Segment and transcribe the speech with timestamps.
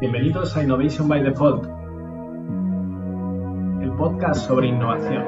[0.00, 1.66] Bienvenidos a Innovation by Default,
[3.80, 5.22] el podcast sobre innovación.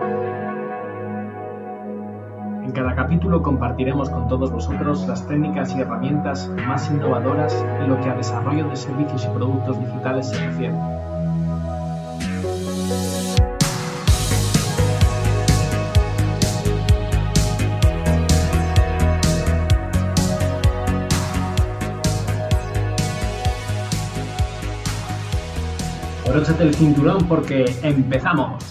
[2.65, 8.01] En cada capítulo compartiremos con todos vosotros las técnicas y herramientas más innovadoras en lo
[8.01, 10.75] que a desarrollo de servicios y productos digitales se refiere.
[26.37, 28.63] Abróchate el cinturón porque empezamos.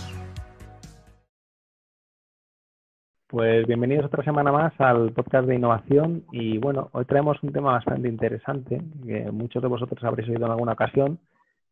[3.26, 7.72] Pues bienvenidos otra semana más al podcast de innovación y bueno, hoy traemos un tema
[7.72, 11.20] bastante interesante que muchos de vosotros habréis oído en alguna ocasión,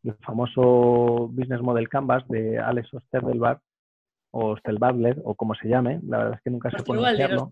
[0.02, 3.60] el famoso Business Model Canvas de Alex Osterdelbach
[4.32, 7.50] o Osterwalder o como se llame, la verdad es que nunca se puede pronunciarlo.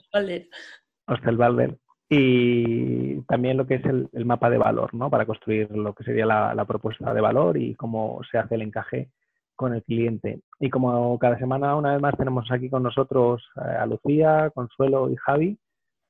[1.07, 1.79] Osterwalder
[2.15, 5.09] y también lo que es el, mapa de valor, ¿no?
[5.09, 9.09] Para construir lo que sería la, propuesta de valor y cómo se hace el encaje
[9.57, 10.43] con el cliente.
[10.61, 15.11] Y como cada semana, una vez más, tenemos aquí con nosotros eh, a Lucía, Consuelo
[15.11, 15.59] y Javi,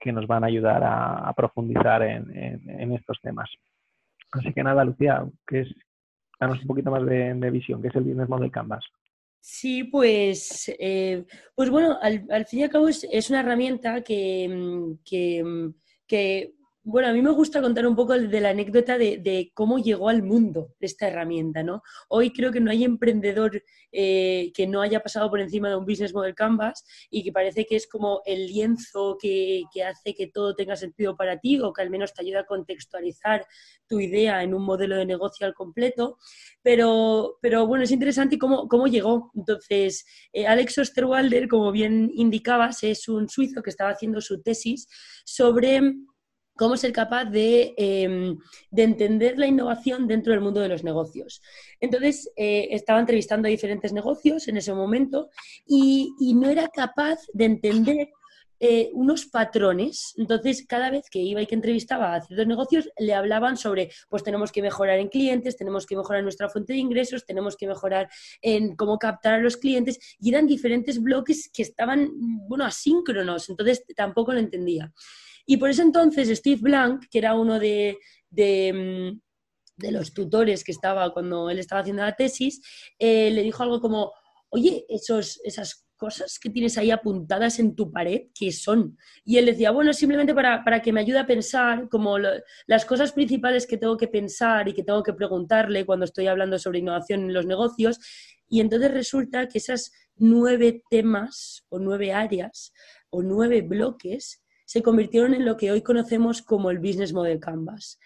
[0.01, 3.49] que nos van a ayudar a, profundizar en, estos temas.
[4.33, 5.69] Así que nada, Lucía, que es,
[6.41, 8.85] danos un poquito más de, visión, ¿qué es el Business Model Canvas?
[9.39, 15.73] Sí, pues, eh, pues bueno, al, fin y al cabo es, una herramienta que, que
[16.07, 20.09] que, bueno, a mí me gusta contar un poco de la anécdota de, cómo llegó
[20.09, 21.83] al mundo esta herramienta, ¿no?
[22.09, 25.87] Hoy creo que no hay emprendedor eh, que no haya pasado por encima de un
[25.87, 30.57] Business Model Canvas y que parece que es como el lienzo que, hace que todo
[30.57, 33.47] tenga sentido para ti o que al menos te ayuda a contextualizar
[33.87, 36.19] tu idea en un modelo de negocio al completo.
[36.63, 39.31] Pero, pero bueno, es interesante cómo, cómo llegó.
[39.37, 44.89] Entonces, eh, Alex Osterwalder, como bien indicabas, es un suizo que estaba haciendo su tesis
[45.25, 45.81] sobre
[46.57, 48.39] cómo ser capaz em,
[48.71, 51.43] de, entender la innovación dentro del mundo de los negocios.
[51.81, 55.31] Entonces, eh, estaba entrevistando a diferentes negocios en ese momento
[55.67, 58.09] y, no era capaz de entender
[58.59, 60.15] eh, unos patrones.
[60.17, 64.23] Entonces, cada vez que iba y que entrevistaba a ciertos negocios, le hablaban sobre, pues
[64.23, 68.09] tenemos que mejorar en clientes, tenemos que mejorar nuestra fuente de ingresos, tenemos que mejorar
[68.41, 72.11] en cómo captar a los clientes, y eran diferentes bloques que estaban,
[72.49, 74.93] bueno, asíncronos, entonces tampoco lo entendía.
[75.47, 77.99] Y por ese entonces Steve Blank, que era uno de,
[78.31, 79.21] mm,
[79.91, 82.61] los tutores que estaba cuando él estaba haciendo la tesis,
[82.99, 84.13] eh, le dijo algo como,
[84.51, 88.99] oye, esos, esas cosas que tienes ahí apuntadas en tu pared, ¿qué son?
[89.25, 93.69] Y él decía, bueno, simplemente para, que me ayude a pensar como las cosas principales
[93.69, 97.33] que tengo que pensar y que tengo que preguntarle cuando estoy hablando sobre innovación en
[97.33, 98.01] los negocios.
[98.49, 102.73] Y entonces resulta que esas nueve temas o nueve áreas
[103.11, 104.42] o nueve bloques
[104.73, 108.01] se convirtieron en lo que hoy conocemos como el Business Model Canvas.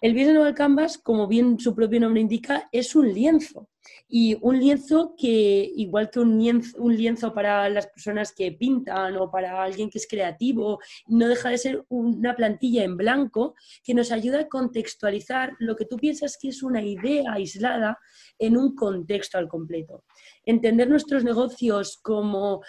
[0.00, 3.68] El Business Model Canvas, como bien su propio nombre indica, es un lienzo.
[4.08, 9.16] Y un lienzo que, igual que un lienzo, un lienzo, para las personas que pintan
[9.16, 13.94] o para alguien que es creativo, no deja de ser una plantilla en blanco que
[13.94, 17.98] nos ayuda a contextualizar lo que tú piensas que es una idea aislada
[18.38, 20.04] en un contexto al completo.
[20.44, 22.62] Entender nuestros negocios como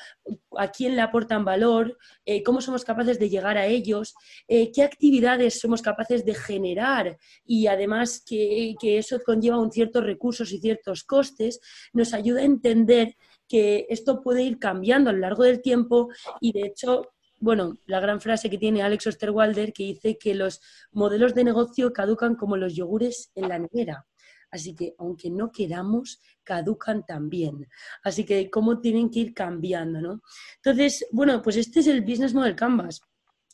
[0.58, 4.16] a quién le aportan valor, eh, cómo somos capaces de llegar a ellos,
[4.48, 10.04] eh, qué actividades somos capaces de generar y además que, que eso conlleva un ciertos
[10.04, 11.60] recursos y ciertos costes,
[11.94, 13.16] nos ayuda a entender
[13.48, 16.10] que esto puede ir cambiando a lo largo del tiempo
[16.42, 20.62] y de hecho bueno, la gran frase que tiene Alex Osterwalder que dice que los
[20.92, 24.08] modelos de negocio caducan como los yogures en la nevera.
[24.50, 27.68] Así que aunque no queramos, caducan también.
[28.04, 30.22] Así que cómo tienen que ir cambiando, ¿no?
[30.56, 33.02] Entonces, bueno, pues este es el Business Model Canvas.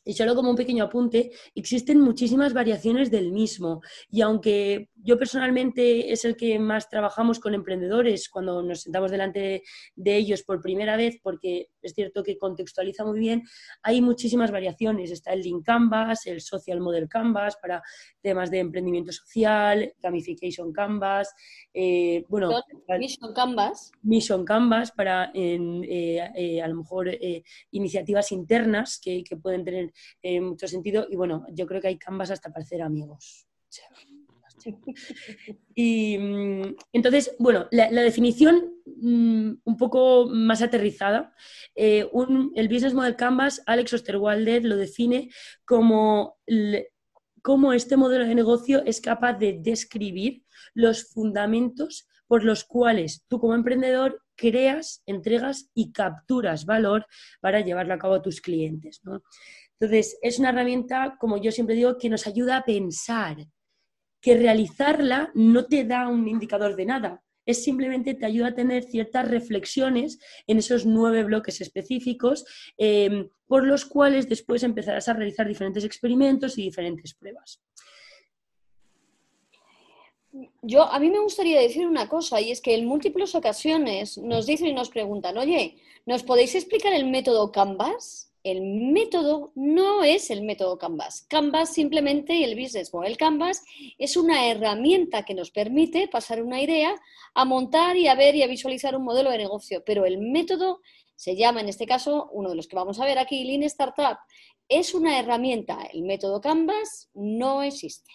[0.04, 3.82] Y solo como un pequeño apunte, existen muchísimas variaciones del mismo.
[4.10, 9.64] Y aunque yo personalmente es el que más trabajamos con emprendedores cuando nos sentamos delante
[9.96, 13.44] de ellos por primera vez, porque es cierto que contextualiza muy bien,
[13.84, 15.12] hay muchísimas variaciones.
[15.12, 17.84] Está el Link Canvas, el Social Model Canvas para
[18.22, 21.34] temas de emprendimiento social, Gamification Canvas,
[21.74, 22.52] eh, bueno,
[23.00, 23.92] Mission Canvas.
[24.02, 27.10] Mission Canvas para eh, eh, a lo mejor
[27.72, 29.91] iniciativas internas que, que pueden tener
[30.22, 31.08] en mucho sentido.
[31.10, 33.48] Y bueno, yo creo que hay canvas hasta para amigos.
[35.74, 41.34] Y mm, entonces, bueno, la, definición mm, un poco más aterrizada,
[41.76, 42.08] eh,
[42.56, 45.30] el Business Model Canvas, Alex Osterwalder lo define
[45.66, 46.38] como
[47.42, 50.44] cómo este modelo de negocio es capaz de describir
[50.74, 57.06] los fundamentos por los cuales tú como emprendedor creas, entregas y capturas valor
[57.42, 59.02] para llevarlo a cabo a tus clientes.
[59.04, 59.22] ¿no?
[59.82, 63.48] Entonces, es una herramienta, como yo siempre digo, que nos ayuda a pensar
[64.22, 67.24] que realizarla no te da un indicador de nada.
[67.48, 72.46] Es simplemente te ayuda a tener ciertas reflexiones en esos nueve bloques específicos
[72.78, 77.60] em, por los cuales después empezarás a realizar diferentes experimentos y diferentes pruebas.
[80.62, 84.46] Yo, a mí me gustaría decir una cosa, y es que en múltiples ocasiones nos
[84.46, 88.31] dicen y nos preguntan, oye, ¿nos podéis explicar el método Canvas?
[88.44, 91.26] El método no es el método Canvas.
[91.30, 93.64] Canvas simplemente y el business model Canvas
[93.98, 96.96] es una herramienta que nos permite pasar una idea
[97.34, 99.84] a montar y a ver y a visualizar un modelo de negocio.
[99.86, 100.82] Pero el método
[101.16, 104.18] se llama, en este caso, uno de los que vamos a ver aquí, Lean Startup.
[104.68, 105.78] Es una herramienta.
[105.94, 108.12] El método Canvas no existe.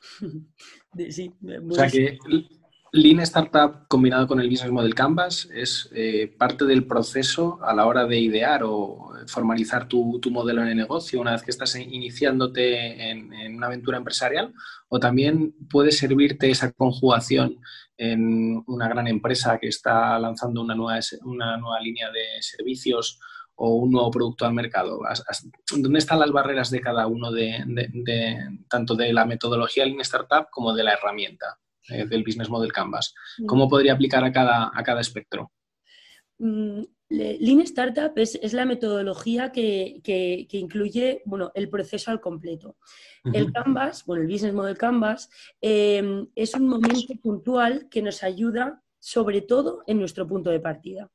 [1.70, 2.18] o sea que
[2.92, 7.86] Lean Startup combinado con el Business Model Canvas es eh, parte del proceso a la
[7.86, 13.56] hora de idear o formalizar tu, modelo el negocio una vez que estás iniciándote en,
[13.56, 14.54] una aventura empresarial
[14.88, 17.58] o también puede servirte esa conjugación
[17.96, 23.18] en una gran empresa que está lanzando una nueva, una nueva línea de servicios
[23.56, 25.00] o un nuevo producto al mercado?
[25.76, 27.64] ¿Dónde están las barreras de cada uno de,
[28.68, 31.58] tanto de la metodología Lean Startup como de la herramienta?
[31.88, 33.14] Eh, del Business Model Canvas.
[33.38, 33.46] Mm.
[33.46, 35.52] ¿Cómo podría aplicar a cada, a cada espectro?
[36.38, 42.76] Mm, Lean Startup es, la metodología que, incluye bueno, el proceso al completo.
[43.32, 45.30] El Canvas, bueno, el Business Model Canvas,
[45.60, 51.08] em, es un momento puntual que nos ayuda sobre todo en nuestro punto de partida.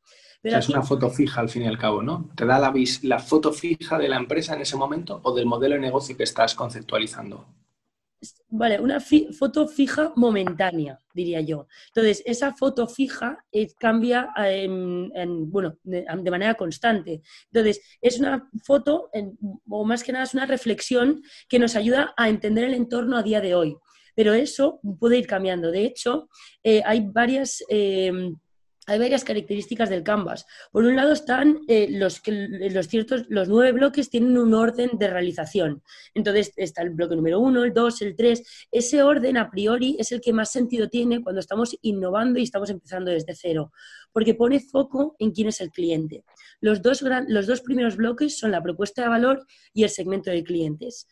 [0.44, 2.30] es una foto fija al fin y al cabo, ¿no?
[2.36, 5.76] ¿Te da la, la foto fija de la empresa en ese momento o del modelo
[5.76, 7.46] de negocio que estás conceptualizando?
[8.50, 11.68] Vale, una foto fija momentánea, diría yo.
[11.88, 17.24] Entonces, esa foto fija eh, cambia en, bueno, de, manera constante.
[17.52, 19.10] Entonces, es una foto,
[19.68, 23.24] o más que nada es una reflexión que nos ayuda a entender el entorno a
[23.24, 23.76] día de hoy.
[24.14, 25.72] Pero eso puede ir cambiando.
[25.72, 26.30] De hecho,
[26.64, 27.64] eh, hay varias...
[27.70, 28.12] Eh,
[28.88, 30.46] hay varias características del Canvas.
[30.72, 32.22] Por un lado están eh, los,
[32.88, 35.84] ciertos, los nueve bloques tienen un orden de realización.
[36.14, 38.68] Entonces está el bloque número uno, el dos, el tres.
[38.72, 42.70] Ese orden a priori es el que más sentido tiene cuando estamos innovando y estamos
[42.70, 43.72] empezando desde cero,
[44.12, 46.24] porque pone foco en quién es el cliente.
[46.60, 50.44] Los dos, los dos primeros bloques son la propuesta de valor y el segmento de
[50.44, 51.08] clientes.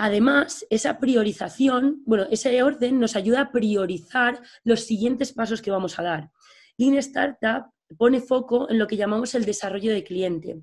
[0.00, 5.98] Además, esa priorización, bueno, ese orden nos ayuda a priorizar los siguientes pasos que vamos
[5.98, 6.30] a dar.
[6.78, 7.66] Lean Startup
[7.96, 10.62] pone foco en lo que llamamos el desarrollo de cliente.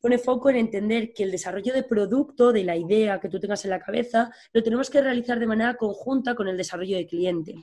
[0.00, 3.64] Pone foco en entender que el desarrollo de producto, de la idea que tú tengas
[3.64, 7.54] en la cabeza, lo tenemos que realizar de manera conjunta con el desarrollo de cliente.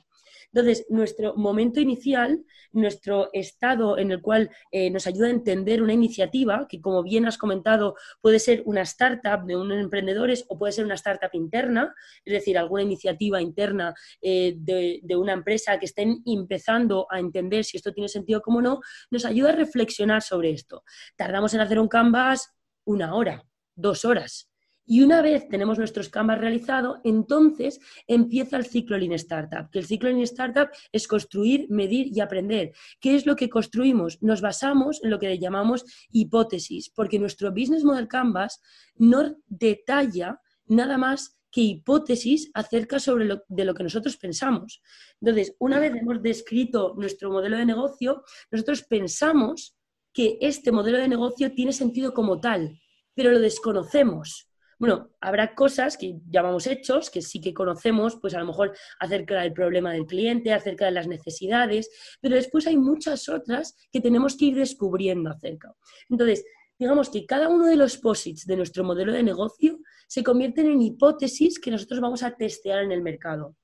[0.52, 5.92] Entonces, nuestro momento inicial, nuestro estado en el cual eh, nos ayuda a entender una
[5.92, 10.72] iniciativa, que como bien has comentado, puede ser una startup de unos emprendedores o puede
[10.72, 11.94] ser una startup interna,
[12.24, 17.64] es decir, alguna iniciativa interna eh, de, de, una empresa que estén empezando a entender
[17.64, 18.80] si esto tiene sentido como no,
[19.10, 20.84] nos ayuda a reflexionar sobre esto.
[21.16, 22.52] Tardamos en hacer un canvas
[22.84, 23.44] una hora,
[23.74, 24.49] dos horas.
[24.90, 27.78] Y una vez tenemos nuestros canvas realizado, entonces
[28.08, 32.72] empieza el ciclo Lean Startup, que el ciclo Lean Startup es construir, medir y aprender.
[32.98, 34.20] ¿Qué es lo que construimos?
[34.20, 38.60] Nos basamos en lo que llamamos hipótesis, porque nuestro Business Model Canvas
[38.96, 44.82] no detalla nada más que hipótesis acerca sobre lo, de lo que nosotros pensamos.
[45.20, 49.76] Entonces, una vez hemos descrito nuestro modelo de negocio, nosotros pensamos
[50.12, 52.80] que este modelo de negocio tiene sentido como tal,
[53.14, 54.49] pero lo desconocemos.
[54.80, 59.42] Bueno, habrá cosas que llamamos hechos, que sí que conocemos, pues a lo mejor acerca
[59.42, 61.90] del problema del cliente, acerca de las necesidades,
[62.22, 65.74] pero después hay muchas otras que tenemos que ir descubriendo acerca.
[66.08, 66.46] Entonces,
[66.78, 70.80] digamos que cada uno de los posits de nuestro modelo de negocio se convierten en
[70.80, 73.56] hipótesis que nosotros vamos a testear en el mercado.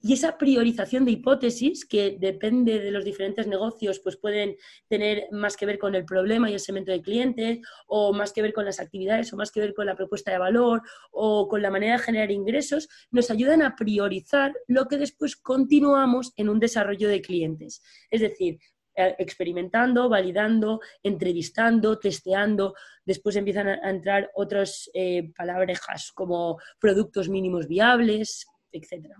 [0.00, 5.56] Y esa priorización de hipótesis, que depende de los diferentes negocios, pues pueden tener más
[5.56, 8.64] que ver con el problema y el segmento de clientes, o más que ver con
[8.64, 11.94] las actividades, o más que ver con la propuesta de valor, o con la manera
[11.94, 17.20] de generar ingresos, nos ayudan a priorizar lo que después continuamos en un desarrollo de
[17.20, 17.82] clientes.
[18.08, 18.58] Es decir,
[18.94, 22.74] eh, experimentando, validando, entrevistando, testeando.
[23.04, 25.80] Después empiezan a entrar otras eh, palabras
[26.14, 29.16] como productos mínimos viables, etcétera.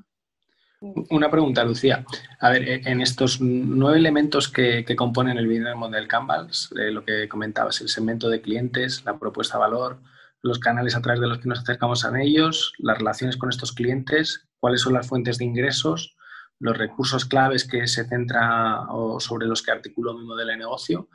[0.81, 2.05] Una pregunta, Lucía.
[2.39, 7.05] A ver, e, en estos nueve elementos que, componen el business model Canvas, eh, lo
[7.05, 10.01] que comentabas, el segmento de clientes, la propuesta de valor,
[10.41, 13.73] los canales a través de los que nos acercamos a ellos, las relaciones con estos
[13.73, 16.17] clientes, cuáles son las fuentes de ingresos,
[16.61, 21.09] los recursos claves que se centra o sobre los que articulo mi modelo de negocio.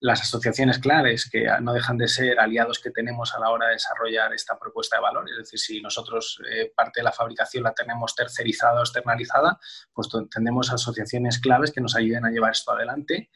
[0.00, 3.72] Las asociaciones claves, que no dejan de ser aliados que tenemos a la hora de
[3.72, 5.28] desarrollar esta propuesta de valor.
[5.28, 9.58] Es decir, si nosotros eh, parte de la fabricación la tenemos tercerizada o externalizada,
[9.92, 13.30] pues tendremos asociaciones claves que nos ayuden a llevar esto adelante.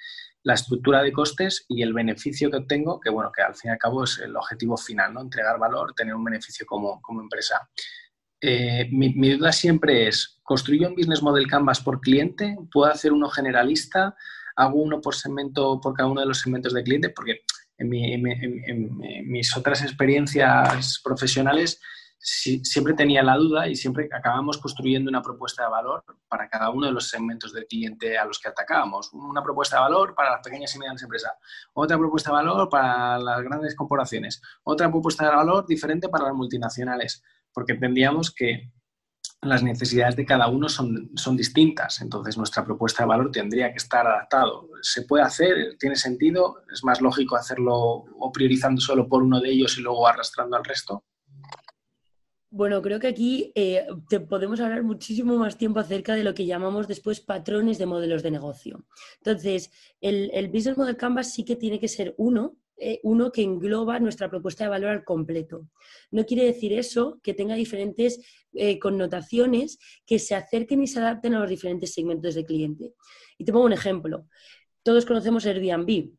[0.45, 3.73] La estructura de costes y el beneficio que obtengo, que bueno, que al fin y
[3.73, 5.21] al cabo es el objetivo final, ¿no?
[5.21, 7.69] Entregar valor, tener un beneficio como, como empresa.
[8.41, 12.57] Eh, mi, mi, duda siempre es, ¿construyo un business model Canvas por cliente?
[12.73, 14.17] ¿Puedo hacer uno generalista?
[14.57, 17.41] Hago uno por segmento, por cada uno de los segmentos de cliente, porque
[17.79, 21.81] en, mis otras experiencias profesionales
[22.19, 26.87] siempre tenía la duda y siempre acabamos construyendo una propuesta de valor para cada uno
[26.87, 29.13] de los segmentos de cliente a los que atacábamos.
[29.13, 31.33] Una propuesta de valor para las pequeñas y medianas empresas,
[31.73, 36.35] otra propuesta de valor para las grandes corporaciones, otra propuesta de valor diferente para las
[36.35, 38.71] multinacionales, porque entendíamos que
[39.43, 43.79] las necesidades de cada uno son, son distintas, entonces nuestra propuesta de valor tendría que
[43.79, 44.69] estar adaptado.
[44.83, 45.77] ¿Se puede hacer?
[45.79, 46.63] ¿Tiene sentido?
[46.73, 50.65] ¿Es más lógico hacerlo o priorizando solo por uno de ellos y luego arrastrando al
[50.65, 51.05] resto?
[52.51, 56.47] Bueno, creo que aquí eh, te podemos hablar muchísimo más tiempo acerca de lo que
[56.47, 58.85] llamamos después patrones de modelos de negocio.
[59.17, 63.43] Entonces, el, el Business Model Canvas sí que tiene que ser uno, eh, uno que
[63.43, 65.69] engloba nuestra propuesta de valor al completo.
[66.11, 68.21] No quiere decir eso que tenga diferentes
[68.55, 72.95] eh, connotaciones que se acerquen y se adapten a los diferentes segmentos de cliente.
[73.39, 74.27] Y te pongo un ejemplo.
[74.83, 76.11] Todos conocemos Airbnb.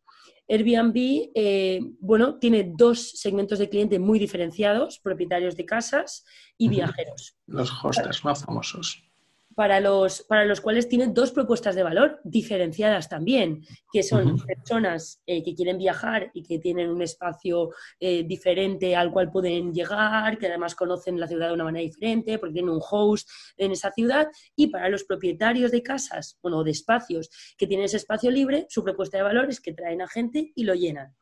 [0.47, 6.23] Airbnb, eh, bueno, tiene dos segmentos de cliente muy diferenciados, propietarios de casas
[6.57, 7.35] y viajeros.
[7.45, 9.12] Los hostels más famosos
[9.55, 15.21] para los, para los cuales tienen dos propuestas de valor diferenciadas también, que son personas
[15.25, 17.69] eh, que quieren viajar y que tienen un espacio
[17.99, 22.39] eh, diferente al cual pueden llegar, que además conocen la ciudad de una manera diferente
[22.39, 26.71] porque tienen un host en esa ciudad, y para los propietarios de casas, bueno, de
[26.71, 30.51] espacios que tienen ese espacio libre, su propuesta de valor es que traen a gente
[30.55, 31.13] y lo llenan.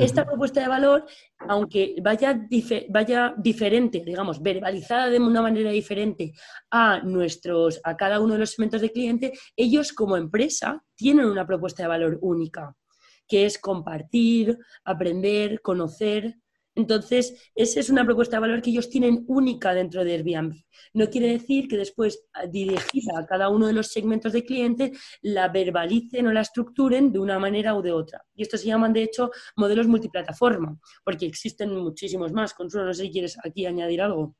[0.00, 1.04] Esta propuesta de valor,
[1.40, 2.40] aunque vaya,
[2.88, 6.32] vaya diferente, digamos, verbalizada de una manera diferente
[6.70, 11.46] a nuestros, a cada uno de los segmentos de cliente, ellos como empresa tienen una
[11.46, 12.74] propuesta de valor única,
[13.28, 16.39] que es compartir, aprender, conocer,
[16.74, 20.54] entonces, esa es una propuesta de valor que ellos tienen única dentro de Airbnb.
[20.94, 25.48] No quiere decir que después, dirigida a cada uno de los segmentos de clientes, la
[25.48, 28.24] verbalicen o la estructuren de una manera u de otra.
[28.34, 32.54] Y esto se llaman, de hecho, modelos multiplataforma, porque existen muchísimos más.
[32.54, 34.36] Consuelo, no sé si quieres aquí añadir algo.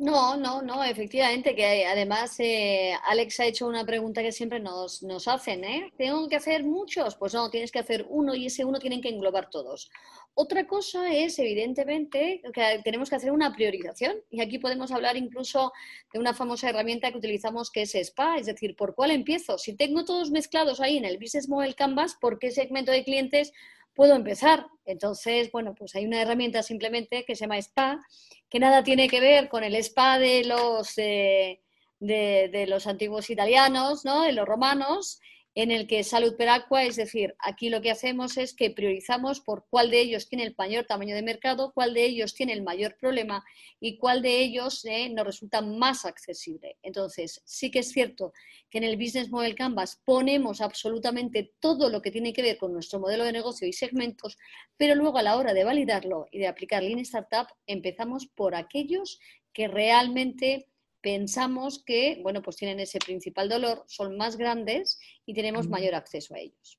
[0.00, 5.02] No, no, no, efectivamente, que además eh, Alex ha hecho una pregunta que siempre nos,
[5.02, 5.92] nos hacen, ¿eh?
[5.98, 7.16] ¿Tengo que hacer muchos?
[7.16, 9.90] Pues no, tienes que hacer uno y ese uno tienen que englobar todos.
[10.32, 15.70] Otra cosa es, evidentemente, que tenemos que hacer una priorización y aquí podemos hablar incluso
[16.14, 19.58] de una famosa herramienta que utilizamos que es SPA, es decir, ¿por cuál empiezo?
[19.58, 23.52] Si tengo todos mezclados ahí en el Business Model Canvas, ¿por qué segmento de clientes
[23.94, 24.66] puedo empezar?
[24.84, 28.00] Entonces, bueno, pues hay una herramienta simplemente que se llama SPA,
[28.48, 30.96] que nada tiene que ver con el SPA de los...
[30.98, 31.60] Eh,
[32.02, 34.22] de, de, los antiguos italianos, ¿no?
[34.22, 35.20] de los romanos,
[35.54, 39.40] en el que salud per aqua, es decir, aquí lo que hacemos es que priorizamos
[39.40, 42.62] por cuál de ellos tiene el mayor tamaño de mercado, cuál de ellos tiene el
[42.62, 43.44] mayor problema
[43.80, 46.76] y cuál de ellos eh, nos resulta más accesible.
[46.82, 48.32] Entonces, sí que es cierto
[48.70, 52.72] que en el Business Model Canvas ponemos absolutamente todo lo que tiene que ver con
[52.72, 54.38] nuestro modelo de negocio y segmentos,
[54.76, 59.18] pero luego a la hora de validarlo y de aplicar Lean Startup, empezamos por aquellos
[59.52, 60.68] que realmente
[61.00, 66.34] pensamos que, bueno, pues tienen ese principal dolor, son más grandes y tenemos mayor acceso
[66.34, 66.78] a ellos.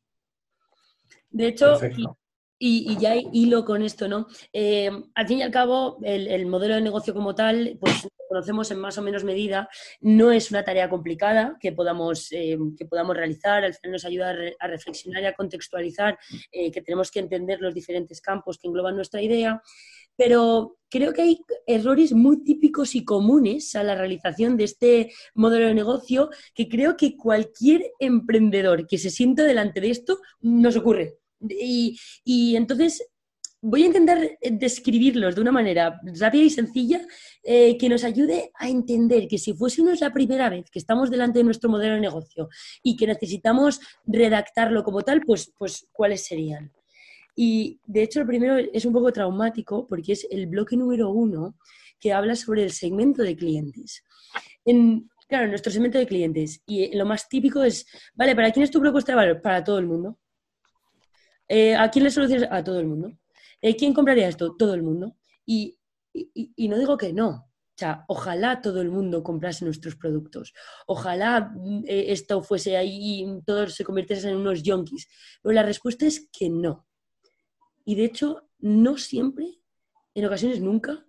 [1.30, 1.80] De hecho,
[2.64, 4.28] y, ya hay hilo con esto, ¿no?
[4.54, 8.80] Eh, al fin y al cabo, el, modelo de negocio como tal, pues conocemos en
[8.80, 9.68] más o menos medida,
[10.00, 14.34] no es una tarea complicada que podamos, eh, que podamos realizar, al final nos ayuda
[14.60, 16.18] a, reflexionar y a contextualizar
[16.52, 19.62] eh, que tenemos que entender los diferentes campos que engloban nuestra idea
[20.16, 25.66] pero creo que hay errores muy típicos y comunes a la realización de este modelo
[25.66, 31.18] de negocio que creo que cualquier emprendedor que se sienta delante de esto nos ocurre.
[31.50, 31.98] Y,
[32.56, 33.04] entonces
[33.62, 37.02] voy a intentar describirlos de una manera rápida y sencilla
[37.44, 41.40] eh, que nos ayude a entender que si fuésemos la primera vez que estamos delante
[41.40, 42.50] de nuestro modelo de negocio
[42.82, 46.72] y que necesitamos redactarlo como tal, pues, pues ¿cuáles serían?
[47.36, 51.56] Y de hecho el primero es un poco traumático porque es el bloque número uno
[52.00, 54.04] que habla sobre el segmento de clientes.
[54.66, 56.62] En, claro, nuestro segmento de clientes.
[56.66, 59.42] Y lo más típico es, vale, ¿para quién es tu propuesta de valor?
[59.42, 60.18] Para todo el mundo.
[61.48, 62.50] Eh, ¿A quién le solucionas?
[62.52, 63.12] A todo el mundo.
[63.62, 64.56] Eh, ¿Quién compraría esto?
[64.58, 65.18] Todo el mundo.
[65.46, 65.78] Y,
[66.58, 67.30] no digo que no.
[67.30, 70.54] O sea, ojalá todo el mundo comprase nuestros productos.
[70.88, 75.08] Ojalá mm, eh, esto fuese ahí y todos se convirtiesen en unos yonkis.
[75.42, 76.88] Pero la respuesta es que no.
[77.86, 79.62] Y de hecho, no siempre,
[80.14, 81.06] en ocasiones nunca,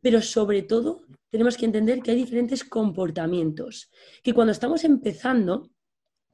[0.00, 3.90] pero sobre todo tenemos que entender que hay diferentes comportamientos.
[4.22, 5.70] Que cuando estamos empezando,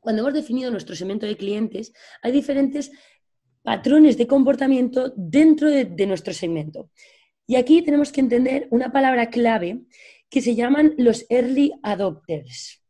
[0.01, 2.91] cuando hemos definido nuestro segmento de clientes, hay diferentes
[3.63, 6.91] patrones de comportamiento dentro de, nuestro segmento.
[7.47, 9.81] Y aquí tenemos que entender una palabra clave
[10.29, 12.83] que se llaman los early adopters.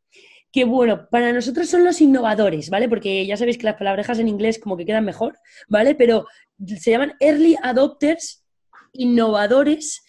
[0.52, 2.88] Que bueno, para nosotros son los innovadores, ¿vale?
[2.88, 5.94] Porque ya sabéis que las palabrejas en inglés como que quedan mejor, ¿vale?
[5.94, 6.26] Pero
[6.66, 8.44] se llaman early adopters,
[8.92, 10.02] innovadores,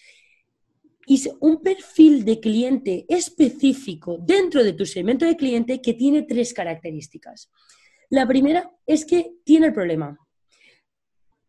[1.06, 6.54] y un perfil de cliente específico dentro de tu segmento de cliente que tiene tres
[6.54, 7.50] características.
[8.10, 10.18] La primera es que tiene el problema.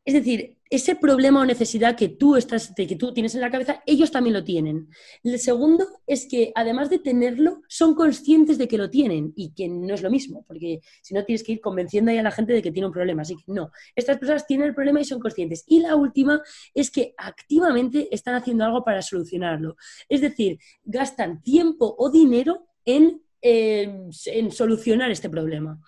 [0.05, 3.83] Es decir, ese problema o necesidad que tú, estás, que tú tienes en la cabeza,
[3.85, 4.89] ellos también lo tienen.
[5.23, 9.69] El segundo es que, además de tenerlo, son conscientes de que lo tienen y que
[9.69, 12.61] no es lo mismo, porque si no tienes que ir convenciendo a la gente de
[12.61, 13.21] que tiene un problema.
[13.21, 15.63] Así que no, estas personas tienen el problema y son conscientes.
[15.67, 16.41] Y la última
[16.73, 19.77] es que activamente están haciendo algo para solucionarlo.
[20.09, 25.79] Es decir, gastan tiempo o dinero en, eh, en solucionar este problema.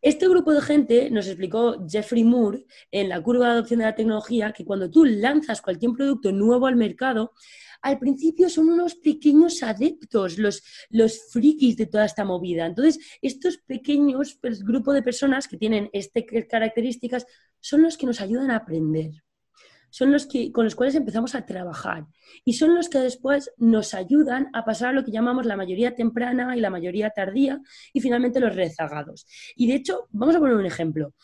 [0.00, 3.96] Este grupo de gente nos explicó Jeffrey Moore en la curva de adopción de la
[3.96, 7.32] tecnología que cuando tú lanzas cualquier producto nuevo al mercado,
[7.82, 10.62] al principio son unos pequeños adeptos, los,
[11.32, 12.66] frikis de toda esta movida.
[12.66, 17.26] Entonces, estos pequeños pues, grupos de personas que tienen estas características
[17.60, 19.24] son los que nos ayudan a aprender
[19.90, 22.06] son los que, con los cuales empezamos a trabajar
[22.44, 25.94] y son los que después nos ayudan a pasar a lo que llamamos la mayoría
[25.94, 27.60] temprana y la mayoría tardía
[27.92, 29.26] y finalmente los rezagados.
[29.56, 31.14] Y de hecho, vamos a poner un ejemplo.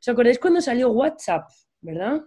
[0.00, 1.48] ¿Os acordáis cuando salió WhatsApp,
[1.80, 2.22] verdad?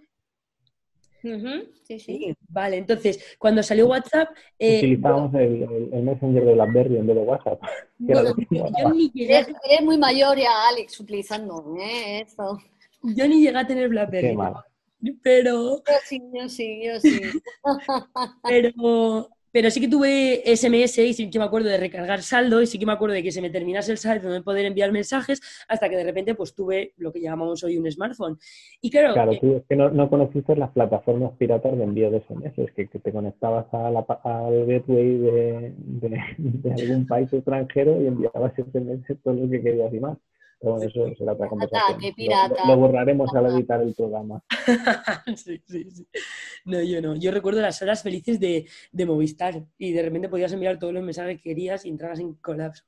[1.83, 4.29] sí, sí, Vale, entonces, cuando salió WhatsApp...
[4.57, 7.61] Eh, Utilizábamos el, Messenger de BlackBerry en vez de WhatsApp.
[8.07, 12.21] eres, muy mayor ya, Alex, utilizando ¿eh?
[12.21, 12.57] Esto.
[13.03, 14.29] Yo ni llegué a tener BlackBerry.
[14.29, 14.53] Qué mal.
[15.23, 15.77] Pero.
[15.77, 17.21] Yo sí, yo sí, yo sí.
[18.43, 22.67] pero, pero sí que tuve SMS y sí que me acuerdo de recargar saldo y
[22.67, 25.41] sí que me acuerdo de que se me terminase el saldo de poder enviar mensajes
[25.67, 28.37] hasta que de repente pues tuve lo que llamamos hoy un smartphone.
[28.81, 29.13] Y claro.
[29.13, 32.71] Claro, tú es que no, no conociste las plataformas piratas de envío de SMS, es
[32.71, 38.07] que, que te conectabas a la, al gateway de, de, de, algún país extranjero y
[38.07, 40.17] enviabas SMS todo lo que querías y más.
[40.59, 41.99] Pero bueno, eso será otra conversación.
[42.67, 44.43] Lo, borraremos al editar el programa.
[45.35, 46.07] sí, sí, sí.
[46.65, 47.15] No, yo no.
[47.15, 51.03] Yo recuerdo las horas felices de, de, Movistar y de repente podías enviar todos los
[51.03, 52.85] mensajes que querías y entrabas en colapso.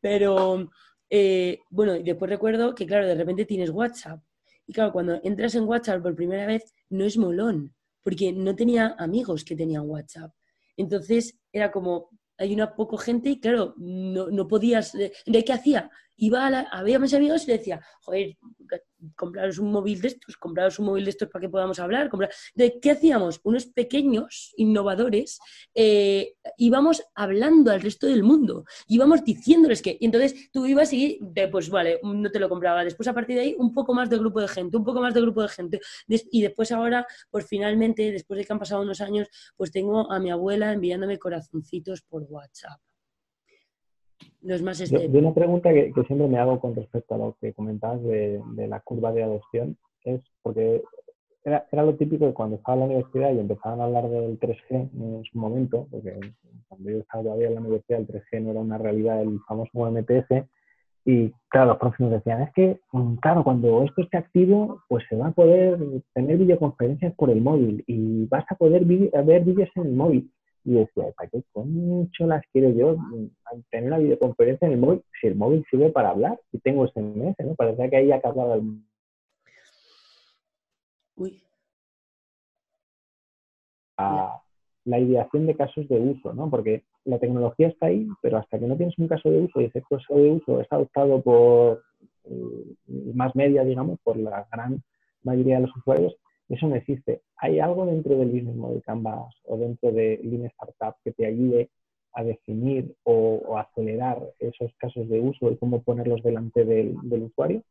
[0.00, 0.68] Pero,
[1.10, 4.20] eh, bueno, y después recuerdo que, claro, de repente tienes WhatsApp.
[4.66, 8.96] Y claro, cuando entras en WhatsApp por primera vez, no es molón, porque no tenía
[8.98, 10.32] amigos que tenían WhatsApp.
[10.76, 14.92] Entonces era como, hay una poco gente y claro, no, no podías...
[14.92, 15.90] ¿De qué hacía?
[16.22, 18.36] Iba había mis amigos y le decía, joder,
[19.16, 22.08] compraros un móvil de estos, compraros un móvil de estos para que podamos hablar.
[22.54, 23.40] ¿De qué hacíamos?
[23.42, 25.40] Unos pequeños innovadores
[25.74, 31.18] eh, íbamos hablando al resto del mundo, íbamos diciéndoles que, y entonces tú ibas y,
[31.50, 32.84] pues vale, no te lo compraba.
[32.84, 35.14] Después a partir de ahí, un poco más de grupo de gente, un poco más
[35.14, 35.80] de grupo de gente.
[36.06, 40.20] Y después ahora, pues finalmente, después de que han pasado unos años, pues tengo a
[40.20, 42.80] mi abuela enviándome corazoncitos por WhatsApp
[44.42, 48.40] más de, una pregunta que, siempre me hago con respecto a lo que comentabas de,
[48.68, 50.82] la curva de adopción es porque
[51.44, 54.90] era, lo típico de cuando estaba en la universidad y empezaban a hablar del 3G
[54.92, 56.18] en su momento, porque
[56.68, 59.90] cuando yo estaba todavía en la universidad el 3G no era una realidad, el famoso
[59.90, 60.46] MTS,
[61.04, 65.04] y claro, los profes nos decían, es que, mm, claro, cuando esto esté activo, pues
[65.08, 65.78] se va a poder
[66.14, 70.30] tener videoconferencias por el móvil y vas a poder ver vídeos en el móvil.
[70.64, 72.96] Y decía, ¿para qué mucho las quiero yo
[73.70, 75.02] tener una videoconferencia en el móvil?
[75.20, 77.54] Si el móvil sirve para hablar y tengo SMS, ¿no?
[77.56, 78.80] Parece que ahí acababa el...
[81.16, 81.42] Uy.
[84.84, 86.48] la ideación de casos de uso, ¿no?
[86.50, 89.64] Porque la tecnología está ahí, pero hasta que no tienes un caso de uso y
[89.64, 91.82] ese caso de uso es adoptado por
[92.24, 92.74] eh,
[93.14, 94.82] más media, digamos, por la gran
[95.22, 96.16] mayoría de los usuarios,
[96.48, 97.22] eso no existe.
[97.36, 101.70] ¿Hay algo dentro del Business Model Canvas o dentro de Lean Startup que te ayude
[102.14, 107.62] a definir o, acelerar esos casos de uso y cómo ponerlos delante del, usuario?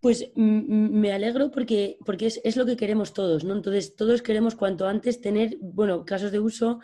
[0.00, 3.54] Pues me alegro porque, porque es, es, lo que queremos todos, ¿no?
[3.54, 6.80] Entonces, todos queremos cuanto antes tener, bueno, casos de uso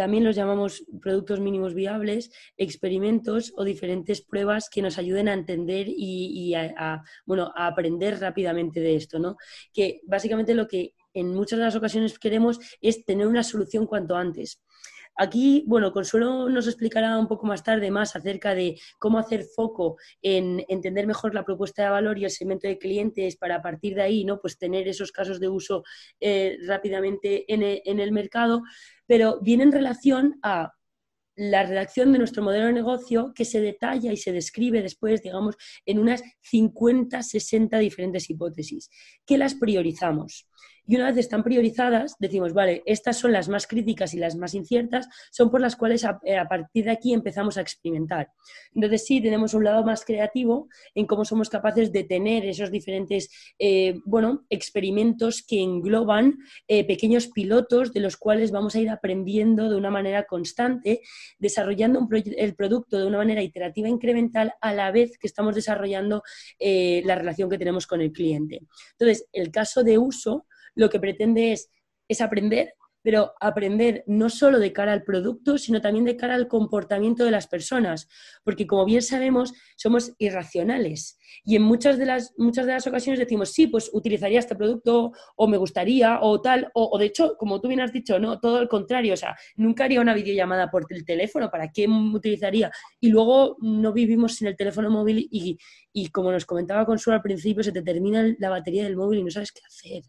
[0.00, 5.88] también los llamamos productos mínimos viables, experimentos o diferentes pruebas que nos ayuden a entender
[5.90, 9.36] y, a, bueno, a aprender rápidamente de esto, ¿no?
[9.74, 14.16] Que básicamente lo que en muchas de las ocasiones queremos es tener una solución cuanto
[14.16, 14.62] antes.
[15.16, 19.98] Aquí, bueno, Consuelo nos explicará un poco más tarde más acerca de cómo hacer foco
[20.22, 23.94] en entender mejor la propuesta de valor y el segmento de clientes para a partir
[23.96, 24.40] de ahí, ¿no?
[24.40, 25.82] Pues tener esos casos de uso
[26.20, 28.62] eh, rápidamente en e, en el mercado,
[29.10, 30.72] pero viene en relación a
[31.34, 35.56] la redacción de nuestro modelo de negocio que se detalla y se describe después, digamos,
[35.84, 38.88] en unas 50, 60 diferentes hipótesis,
[39.26, 40.48] que las priorizamos.
[40.90, 44.54] Y una vez están priorizadas, decimos, vale, estas son las más críticas y las más
[44.54, 48.32] inciertas, son por las cuales a, eh, partir de aquí empezamos a experimentar.
[48.74, 53.30] Entonces sí, tenemos un lado más creativo en cómo somos capaces de tener esos diferentes,
[53.56, 59.70] eh, bueno, experimentos que engloban eh, pequeños pilotos de los cuales vamos a ir aprendiendo
[59.70, 61.02] de una manera constante,
[61.38, 66.24] desarrollando el producto de una manera iterativa e incremental a la vez que estamos desarrollando
[66.58, 68.62] la relación que tenemos con el cliente.
[68.98, 71.70] Entonces, el caso de uso lo que pretende es,
[72.08, 76.48] es aprender, pero aprender no solo de cara al producto, sino también de cara al
[76.48, 78.08] comportamiento de las personas,
[78.44, 83.18] porque como bien sabemos, somos irracionales y en muchas de las, muchas de las ocasiones
[83.18, 87.60] decimos, sí, pues utilizaría este producto o me gustaría o tal, o, de hecho, como
[87.60, 90.86] tú bien has dicho, no, todo el contrario, o sea, nunca haría una videollamada por
[90.90, 92.70] el teléfono, ¿para qué utilizaría?
[93.00, 95.58] Y luego no vivimos sin el teléfono móvil y,
[95.92, 99.24] y como nos comentaba Consuelo al principio, se te termina la batería del móvil y
[99.24, 100.02] no sabes qué hacer.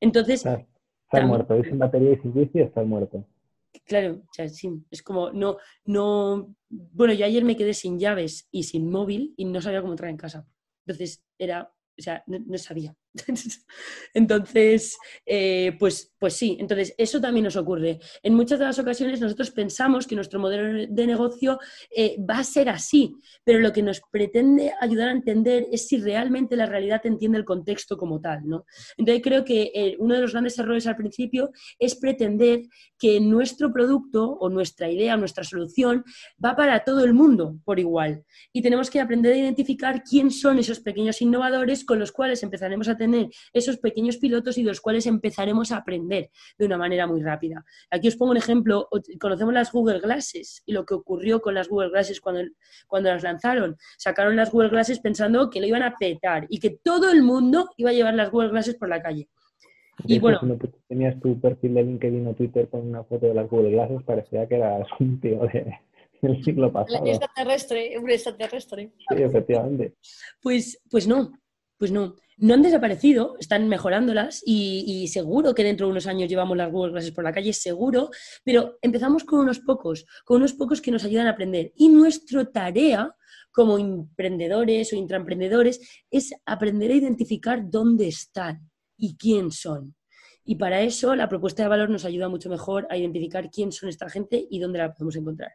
[0.00, 0.44] Entonces...
[0.44, 3.24] Está, muerto, y sin batería y sin bici está muerto.
[3.84, 8.48] Claro, o sea, sí, es como, no, no, bueno, yo ayer me quedé sin llaves
[8.50, 10.48] y sin móvil y no sabía cómo entrar en casa.
[10.84, 12.94] Entonces era, o sea, no sabía.
[14.14, 18.00] entonces, eh, pues, pues sí, entonces eso también nos ocurre.
[18.20, 22.42] En muchas de las ocasiones nosotros pensamos que nuestro modelo de negocio eh, va a
[22.42, 27.00] ser así, pero lo que nos pretende ayudar a entender es si realmente la realidad
[27.04, 28.66] entiende el contexto como tal, ¿no?
[28.96, 32.62] Entonces creo que eh, uno de los grandes errores al principio es pretender
[32.98, 36.02] que nuestro producto o nuestra idea, nuestra solución
[36.44, 38.24] va para todo el mundo por igual.
[38.52, 42.88] Y tenemos que aprender a identificar quién son esos pequeños innovadores con los cuales empezaremos
[42.88, 46.15] a tener esos pequeños pilotos y de los cuales empezaremos a aprender
[46.58, 47.64] de una manera muy rápida.
[47.90, 48.88] Aquí os pongo un ejemplo,
[49.20, 52.42] conocemos las Google Glasses y lo que ocurrió con las Google Glasses cuando,
[52.86, 53.76] cuando las lanzaron.
[53.96, 57.70] Sacaron las Google Glasses pensando que lo iban a petar y que todo el mundo
[57.76, 59.28] iba a llevar las Google Glasses por la calle.
[60.04, 63.48] Y bueno, cuando tenías tu perfil de LinkedIn o Twitter con una foto de las
[63.48, 65.40] Google Glasses, parecía que eras un tío
[66.22, 67.02] del siglo pasado.
[67.02, 68.90] Un extraterrestre, un extraterrestre.
[69.08, 69.94] Sí, efectivamente.
[70.42, 71.32] Pues, pues no,
[71.78, 76.56] pues no, no han desaparecido, están mejorándolas y, seguro que dentro de unos años llevamos
[76.56, 78.10] las Google Classes por la calle, seguro,
[78.44, 81.72] pero empezamos con unos pocos, con unos pocos que nos ayudan a aprender.
[81.76, 83.14] Y nuestra tarea
[83.50, 89.94] como emprendedores o intraemprendedores es aprender a identificar dónde están y quién son.
[90.44, 93.88] Y para eso la propuesta de valor nos ayuda mucho mejor a identificar quién son
[93.88, 95.52] esta gente y dónde la podemos encontrar.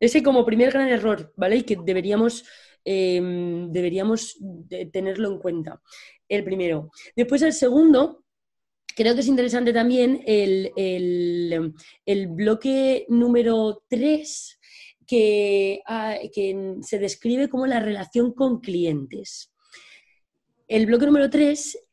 [0.00, 1.56] Ese como primer gran error, ¿vale?
[1.56, 2.44] Y que deberíamos
[2.88, 4.38] Em, deberíamos
[4.92, 5.82] tenerlo en cuenta.
[6.28, 6.92] El primero.
[7.16, 8.24] Después el segundo,
[8.94, 10.72] creo que es interesante también el,
[12.28, 14.60] bloque número 3
[15.04, 19.52] que, ah, que, se describe como la relación con clientes.
[20.68, 21.85] El bloque número 3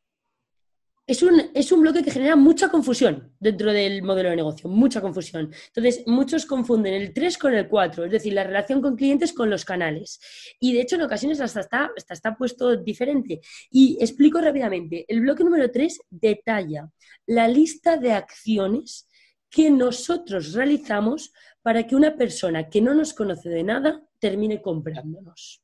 [1.05, 5.01] es un, es un bloque que genera mucha confusión dentro del modelo de negocio, mucha
[5.01, 5.51] confusión.
[5.67, 9.49] Entonces, muchos confunden el 3 con el 4, es decir, la relación con clientes con
[9.49, 10.19] los canales.
[10.59, 13.41] Y de hecho, en ocasiones hasta está, hasta está puesto diferente.
[13.69, 15.05] Y explico rápidamente.
[15.07, 16.89] El bloque número 3 detalla
[17.25, 19.09] la lista de acciones
[19.49, 25.62] que nosotros realizamos para que una persona que no nos conoce de nada termine comprándonos.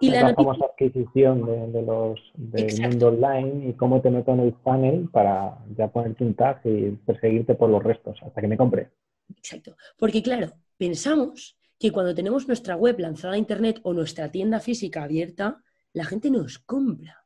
[0.00, 4.52] Y la, famosa adquisición de, los, del mundo online y cómo te meto en el
[4.52, 8.90] panel para ya ponerte un tag y perseguirte por los restos hasta que me compre.
[9.36, 9.76] Exacto.
[9.96, 15.04] Porque claro, pensamos que cuando tenemos nuestra web lanzada a internet o nuestra tienda física
[15.04, 17.24] abierta, la gente nos compra.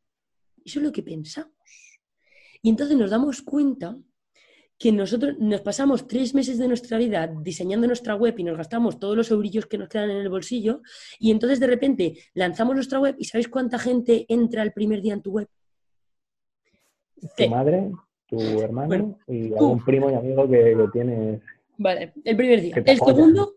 [0.64, 1.52] Eso es lo que pensamos.
[2.60, 3.96] Y entonces nos damos cuenta
[4.78, 8.98] que nosotros nos pasamos tres meses de nuestra vida diseñando nuestra web y nos gastamos
[8.98, 10.82] todos los eurillos que nos quedan en el bolsillo
[11.18, 15.14] y entonces de repente lanzamos nuestra web y ¿sabéis cuánta gente entra el primer día
[15.14, 15.48] en tu web?
[17.36, 17.90] Tu madre,
[18.28, 21.42] tu hermano y algún primo y amigo que lo tienes.
[21.76, 22.76] Vale, el primer día.
[22.84, 23.54] El segundo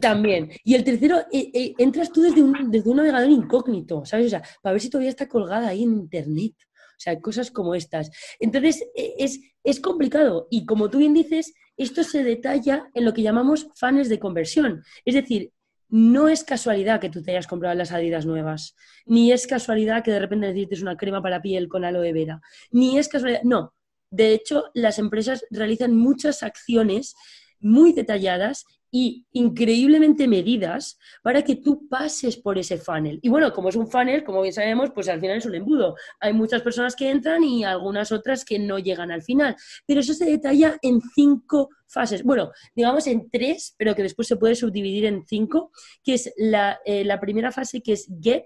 [0.00, 0.50] también.
[0.64, 4.26] Y el tercero, eh, eh, entras tú desde un, desde un navegador incógnito, ¿sabes?
[4.26, 6.54] O sea, para ver si todavía está colgada ahí en internet.
[6.96, 8.10] O sea, cosas como estas.
[8.40, 13.12] Entonces, e, es, es complicado y como tú bien dices, esto se detalla en lo
[13.12, 14.84] que llamamos fans de conversión.
[15.04, 15.52] Es decir,
[15.88, 18.74] no es casualidad que tú te hayas comprado las Adidas nuevas,
[19.06, 22.98] ni es casualidad que de repente necesites una crema para piel con aloe vera, ni
[22.98, 23.74] es casualidad, no.
[24.10, 27.14] De hecho, las empresas realizan muchas acciones
[27.60, 28.64] muy detalladas
[28.96, 33.18] y increíblemente medidas para que tú pases por ese funnel.
[33.22, 35.96] Y bueno, como es un funnel, como bien sabemos, pues al final es un embudo.
[36.20, 39.56] Hay muchas personas que entran y algunas otras que no llegan al final.
[39.84, 42.22] Pero eso se detalla en cinco fases.
[42.22, 45.72] Bueno, digamos en tres, pero que después se puede subdividir en cinco,
[46.04, 48.44] que es la, eh, la primera fase que es get,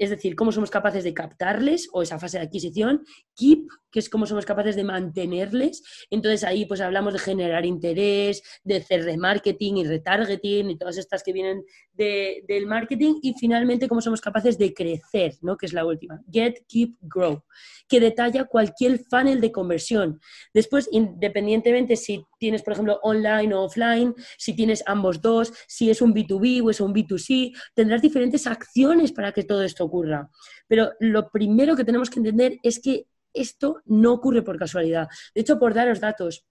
[0.00, 3.04] es decir, cómo somos capaces de captarles o esa fase de adquisición,
[3.36, 5.82] keep, que es cómo somos capaces de mantenerles.
[6.08, 11.22] Entonces ahí pues hablamos de generar interés, de hacer remarketing y retargeting y todas estas
[11.22, 15.58] que vienen del marketing y finalmente cómo somos capaces de crecer, ¿no?
[15.58, 17.44] que es la última, get, keep, grow,
[17.86, 20.18] que detalla cualquier funnel de conversión.
[20.54, 26.00] Después, independientemente si tienes, por ejemplo, online o offline, si tienes ambos dos, si es
[26.02, 30.28] un B2B o es un B2C, tendrás diferentes acciones para que todo esto ocurra.
[30.66, 35.08] Pero lo primero que tenemos que entender es que esto no ocurre por casualidad.
[35.34, 36.46] De hecho, por daros datos,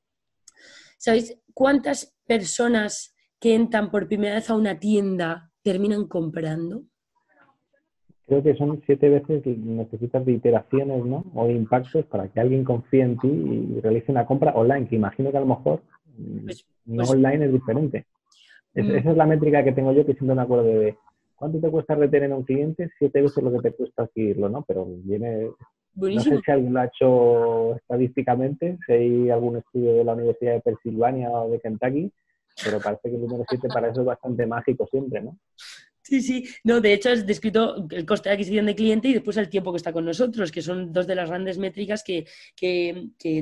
[0.97, 6.83] ¿sabéis cuántas personas que entran por primera vez a una tienda terminan comprando?
[8.29, 11.25] Creo que son siete veces necesitas de iteraciones ¿no?
[11.33, 14.95] o de impactos para que alguien confíe en ti y realice una compra online, que
[14.95, 15.81] imagino que a lo mejor
[16.15, 18.05] mm, pues, no pues online es diferente.
[18.75, 18.91] Mm.
[18.91, 20.95] esa es la métrica que tengo yo que siempre me acuerdo de
[21.35, 22.91] ¿cuánto te cuesta retener a un cliente?
[22.99, 24.63] Siete veces lo que te cuesta adquirirlo, ¿no?
[24.67, 25.49] Pero viene...
[25.95, 30.53] No sé si alguien lo ha hecho estadísticamente, si hay algún estudio de la Universidad
[30.53, 32.11] de Pensilvania o de Kentucky,
[32.63, 35.35] pero parece que el número 7 para eso es bastante mágico siempre, ¿no?
[36.09, 36.43] Sí, sí.
[36.63, 39.71] No, de hecho, has descrito el coste de adquisición de cliente y después el tiempo
[39.71, 42.25] que está con nosotros, que son dos de las grandes métricas que,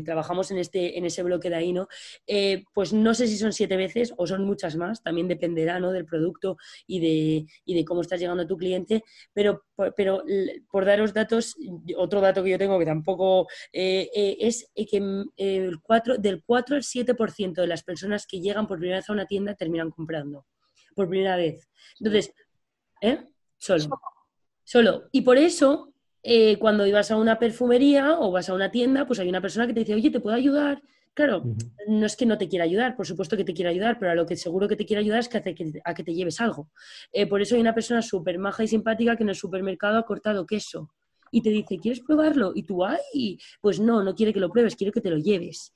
[0.04, 1.88] trabajamos en, este, en ese bloque de ahí, ¿no?
[2.26, 5.94] Eh, pues no sé si son siete veces o son muchas más, también dependerá ¿no?
[5.94, 9.64] del producto y de, de cómo estás llegando a tu cliente, pero,
[9.96, 10.24] pero
[10.70, 11.56] por daros datos,
[11.96, 14.98] otro dato que yo tengo que tampoco eh, eh, es que
[15.38, 19.14] el 4, del 4 al 7% de las personas que llegan por primera vez a
[19.14, 20.46] una tienda terminan comprando
[20.98, 21.70] por primera vez.
[22.00, 22.34] Entonces,
[23.02, 23.20] ¿Eh?
[23.58, 24.00] Solo.
[24.64, 25.04] Solo.
[25.12, 29.20] Y por eso, eh, cuando ibas a una perfumería o vas a una tienda, pues
[29.20, 30.82] hay una persona que te dice, oye, ¿te puedo ayudar?
[31.14, 31.44] Claro,
[31.88, 34.16] no es que no te quiera ayudar, por supuesto que te quiere ayudar, pero a
[34.16, 36.40] lo que seguro que te quiere ayudar es que hace que, a que te lleves
[36.40, 36.70] algo.
[37.12, 40.06] Eh, por eso hay una persona súper maja y simpática que en el supermercado ha
[40.06, 40.92] cortado queso
[41.38, 42.52] y te dice, ¿quieres probarlo?
[42.56, 45.74] Y tú, ay, pues no, no quiere que lo pruebes, quiere que te lo lleves.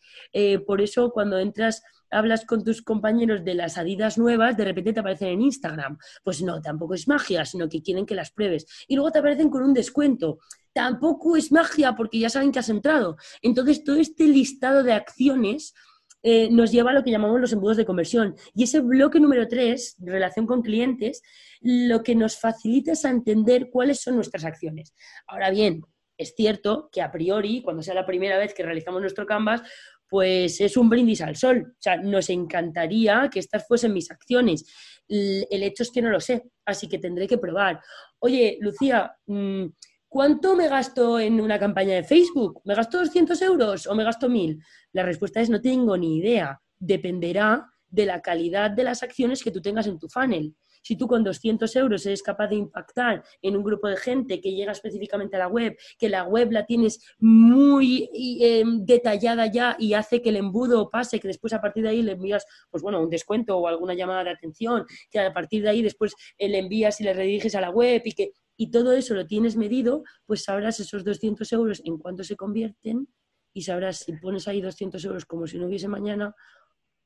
[0.65, 4.99] por eso cuando entras hablas con tus compañeros de las Adidas nuevas, de repente te
[4.99, 5.97] aparecen en Instagram.
[6.23, 8.67] Pues no, tampoco es magia, sino que quieren que las pruebes.
[8.87, 10.39] Y luego te aparecen con un descuento.
[10.73, 13.17] Tampoco es magia porque ya saben que has entrado.
[13.41, 15.73] Entonces, todo este listado de acciones
[16.23, 18.35] eh, nos lleva a lo que llamamos los embudos de conversión.
[18.53, 21.21] Y ese bloque número 3, relación con clientes,
[21.61, 24.93] lo que nos facilita es entender cuáles son nuestras acciones.
[25.27, 25.81] Ahora bien,
[26.17, 29.61] es cierto que a priori, cuando sea la primera vez que realizamos nuestro Canvas,
[30.07, 31.67] pues es un brindis al sol.
[31.71, 34.65] O sea, nos encantaría que estas fuesen mis acciones.
[35.07, 37.79] El hecho es que no lo sé, así que tendré que probar.
[38.19, 39.65] Oye, Lucía, mm,
[40.11, 42.61] ¿cuánto me gasto en una campaña de Facebook?
[42.65, 44.61] ¿Me gasto 200 euros o me gasto 1000?
[44.91, 46.61] La respuesta es no tengo ni idea.
[46.77, 50.53] Dependerá de la calidad de las acciones que tú tengas en tu funnel.
[50.81, 54.51] Si tú con 200 euros eres capaz de impactar en un grupo de gente que
[54.51, 59.93] llega específicamente a la web, que la web la tienes muy em, detallada ya y
[59.93, 63.01] hace que el embudo pase, que después a partir de ahí le envías, pues bueno,
[63.01, 66.99] un descuento o alguna llamada de atención, que a partir de ahí después le envías
[66.99, 70.43] y le rediriges a la web y que y todo eso lo tienes medido, pues
[70.43, 73.07] sabrás esos 200 euros en cuánto se convierten
[73.53, 76.35] y sabrás si pones ahí 200 euros como si no hubiese mañana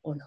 [0.02, 0.26] o no.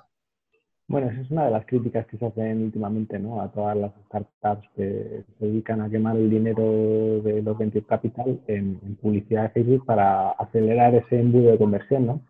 [0.87, 3.43] Bueno, esa es una de las críticas que se hacen últimamente ¿no?
[3.43, 8.41] a todas las startups que se dedican a quemar el dinero de los venture capital
[8.47, 12.07] en, publicidad de Facebook para acelerar ese embudo de conversión.
[12.07, 12.23] ¿no?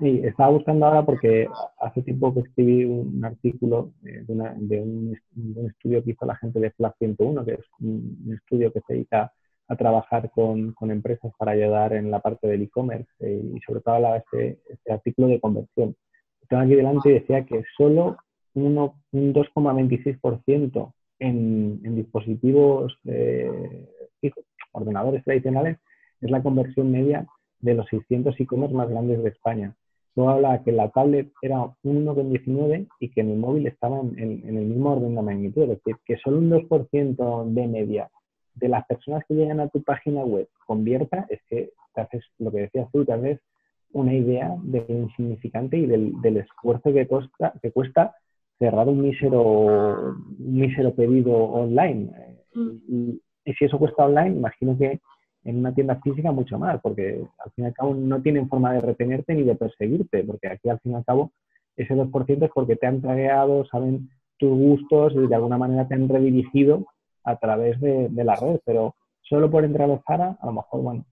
[0.00, 1.46] Y estaba buscando ahora porque
[1.80, 5.16] hace tiempo que escribí un artículo de, un,
[5.66, 9.32] estudio que hizo la gente de Flag 101, que es un, estudio que se dedica
[9.68, 13.96] a trabajar con, empresas para ayudar en la parte del e-commerce eh, y sobre todo
[13.96, 15.94] hablaba este, este artículo de conversión
[16.50, 18.16] tengo aquí delante y decía que solo
[18.54, 23.86] un 2,26% en, en, dispositivos eh,
[24.72, 25.78] ordenadores tradicionales,
[26.20, 27.26] es la conversión media
[27.60, 29.74] de los 600 e-commerce más grandes de España.
[30.16, 34.56] Luego habla que la tablet era un 1,19 y que el móvil estaba en, en,
[34.56, 35.62] el mismo orden de magnitud.
[35.62, 38.10] Es decir, que solo un 2% de media
[38.54, 42.50] de las personas que llegan a tu página web convierta, es que te haces lo
[42.50, 43.40] que decías tú, tal vez
[43.92, 47.08] una idea de lo insignificante y del, esfuerzo que,
[47.62, 48.14] que cuesta
[48.58, 52.10] cerrar un mísero, mísero pedido online.
[52.54, 52.70] Mm.
[52.88, 53.20] Y,
[53.58, 55.00] si eso cuesta online, imagino que
[55.44, 58.72] en una tienda física mucho más, porque al fin y al cabo no tienen forma
[58.74, 61.32] de retenerte ni de perseguirte, porque aquí al fin y al cabo
[61.76, 65.94] ese 2% es porque te han tagueado, saben tus gustos y de alguna manera te
[65.94, 66.86] han redirigido
[67.24, 71.04] a través de, la red, pero solo por entrar a Zara, a lo mejor, bueno,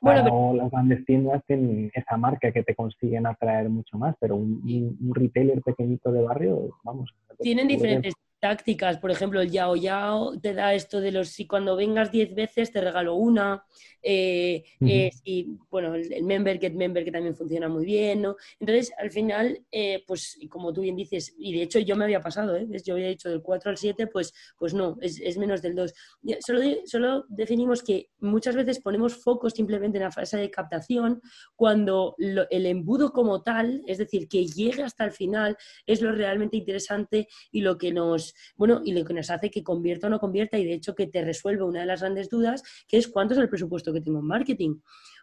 [0.00, 4.62] bueno, las grandes tiendas tienen esa marca que te consiguen atraer mucho más, pero un,
[5.00, 7.12] un retailer pequeñito de barrio, vamos.
[7.40, 11.76] Tienen diferentes tácticas, por ejemplo, el Yao Yao te da esto de los si cuando
[11.76, 13.64] vengas 10 veces te regalo una,
[14.02, 18.36] eh, eh, y bueno, el, member get member que también funciona muy bien, ¿no?
[18.60, 22.20] Entonces, al final, eh, pues como tú bien dices, y de hecho yo me había
[22.20, 22.66] pasado, ¿eh?
[22.84, 25.92] Yo había dicho del 4 al 7, pues, pues no, es, menos del 2.
[26.40, 31.20] Solo, solo definimos que muchas veces ponemos focos simplemente en la fase de captación
[31.54, 36.56] cuando el embudo como tal, es decir, que llegue hasta el final, es lo realmente
[36.56, 40.18] interesante y lo que nos, bueno, y lo que nos hace que convierta o no
[40.18, 43.34] convierta y de hecho que te resuelve una de las grandes dudas, que es cuánto
[43.34, 44.76] es el presupuesto que tengo en marketing.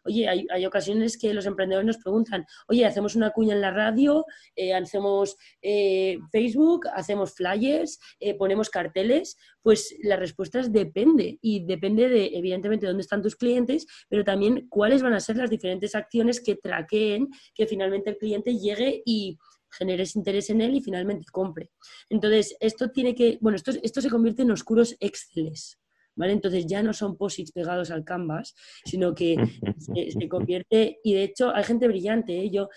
[0.06, 4.26] Oye, hay, ocasiones que los emprendedores nos preguntan, oye, hacemos una cuña en la radio,
[4.56, 9.36] eh, hacemos eh, Facebook, hacemos flyers, eh, ponemos carteles.
[9.64, 14.68] Pues la respuesta es depende y depende de, evidentemente, dónde están tus clientes, pero también
[14.70, 19.40] cuáles van a ser las diferentes acciones que traqueen que finalmente el cliente llegue y
[19.78, 21.70] generes interés en él y finalmente compre.
[22.10, 25.80] Entonces, esto tiene que, bueno, esto, esto se convierte en oscuros exceles.
[26.16, 26.34] ¿vale?
[26.34, 29.36] Entonces ya no son posits pegados al canvas, sino que
[30.20, 32.50] se, convierte, y de hecho hay gente brillante, ¿eh?
[32.50, 32.70] yo...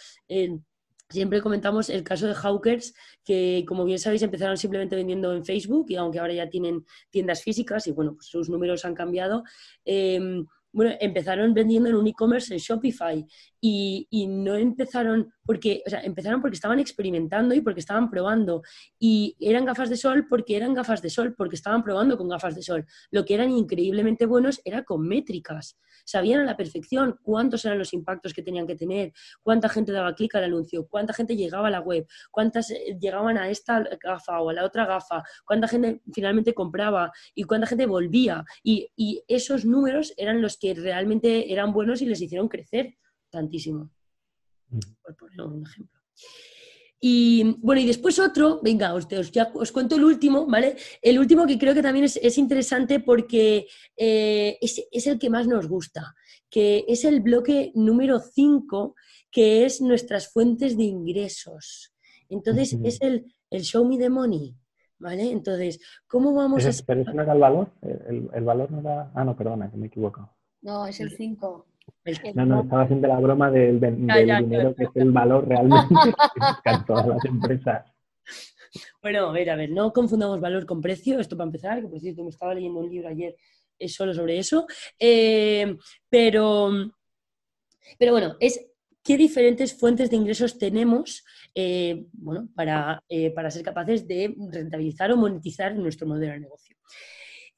[1.11, 2.93] Siempre comentamos el caso de Hawkers,
[3.25, 7.43] que como bien sabéis empezaron simplemente vendiendo en Facebook y aunque ahora ya tienen tiendas
[7.43, 9.43] físicas y bueno, pues sus números han cambiado,
[9.87, 13.27] em, bueno, empezaron vendiendo en un e-commerce en Shopify
[13.59, 18.61] y, no empezaron porque, o sea, empezaron porque estaban experimentando y porque estaban probando
[18.99, 22.55] y eran gafas de sol porque eran gafas de sol, porque estaban probando con gafas
[22.55, 22.85] de sol.
[23.11, 25.79] Lo que eran increíblemente buenos era con métricas.
[26.05, 30.15] Sabían a la perfección cuántos eran los impactos que tenían que tener, cuánta gente daba
[30.15, 34.43] clic al anuncio, cuánta gente llegaba a la web, cuántas eh, llegaban a esta gafa
[34.43, 38.45] o a la otra gafa, cuánta gente finalmente compraba y cuánta gente volvía.
[38.63, 42.99] Y, y esos números eran los que realmente eran buenos y les hicieron crecer
[43.31, 43.91] tantísimo.
[45.03, 46.01] Por poner un ejemplo.
[47.01, 50.77] Y bueno, y después otro, venga, os, ya, os cuento el último, ¿vale?
[51.01, 55.69] El último que creo que también es, interesante porque eh, es, el que más nos
[55.69, 56.15] gusta,
[56.51, 58.97] que es el bloque número 5,
[59.31, 61.95] que es nuestras fuentes de ingresos.
[62.29, 64.57] Entonces, es el, el, show me the money,
[64.99, 65.31] ¿vale?
[65.31, 65.79] Entonces,
[66.09, 66.85] ¿cómo vamos a...?
[66.85, 69.13] Pero eso no era el valor, el, el valor no era...
[69.15, 70.35] Ah, no, perdona, que me he equivocado.
[70.63, 71.68] No, es el 5.
[72.35, 75.95] No, no, estaba haciendo la broma del, dinero, que es el valor realmente
[76.65, 77.85] que todas las empresas.
[79.01, 82.01] Bueno, a ver, a ver, no confundamos valor con precio, esto para empezar, que por
[82.01, 83.35] cierto me estaba leyendo un libro ayer
[83.87, 84.67] solo sobre eso,
[84.99, 85.75] eh,
[86.11, 86.71] pero,
[87.99, 88.69] pero bueno, es
[89.03, 95.11] qué diferentes fuentes de ingresos tenemos eh, bueno, para, eh, para ser capaces de rentabilizar
[95.13, 96.77] o monetizar nuestro modelo de negocio.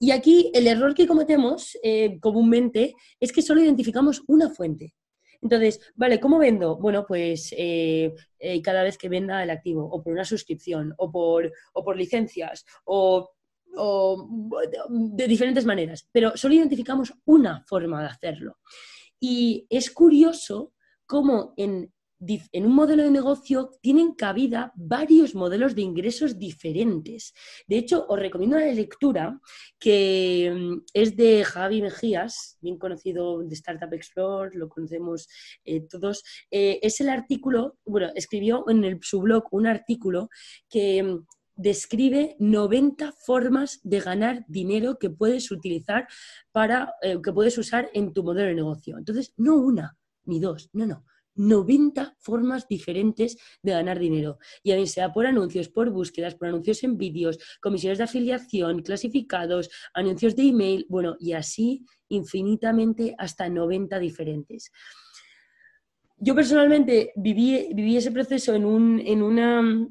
[0.02, 4.94] Y aquí el error que cometemos eh, comúnmente es que solo identificamos una fuente.
[5.42, 6.76] Entonces, vale, ¿cómo vendo?
[6.78, 11.12] Bueno, pues eh, eh, cada vez que venda el activo, o por una suscripción, o
[11.12, 13.30] por, o por licencias, o,
[13.76, 14.28] o
[14.88, 16.08] de diferentes maneras.
[16.10, 18.58] Pero solo identificamos una forma de hacerlo.
[19.18, 20.72] Y es curioso
[21.04, 27.32] cómo en en un modelo de negocio tienen cabida varios modelos de ingresos diferentes.
[27.66, 29.40] De hecho, os recomiendo una lectura
[29.78, 35.28] que mm, es de Javi Mejías, bien conocido de Startup Explorer, lo conocemos
[35.64, 36.22] eh, todos.
[36.50, 40.28] Eh, es el artículo, bueno, escribió en su blog un artículo
[40.68, 46.06] que mm, describe 90 formas de ganar dinero que puedes utilizar
[46.52, 48.98] para, eh, que puedes usar en tu modelo de negocio.
[48.98, 54.38] Entonces, no una ni dos, no, no, 90 formas diferentes de ganar dinero.
[54.62, 58.82] Y a mí sea por anuncios, por búsquedas, por anuncios en vídeos, comisiones de afiliación,
[58.82, 64.70] clasificados, anuncios de email, bueno, y así infinitamente hasta 90 diferentes.
[66.16, 69.88] Yo personalmente viví, viví ese proceso en, un, en una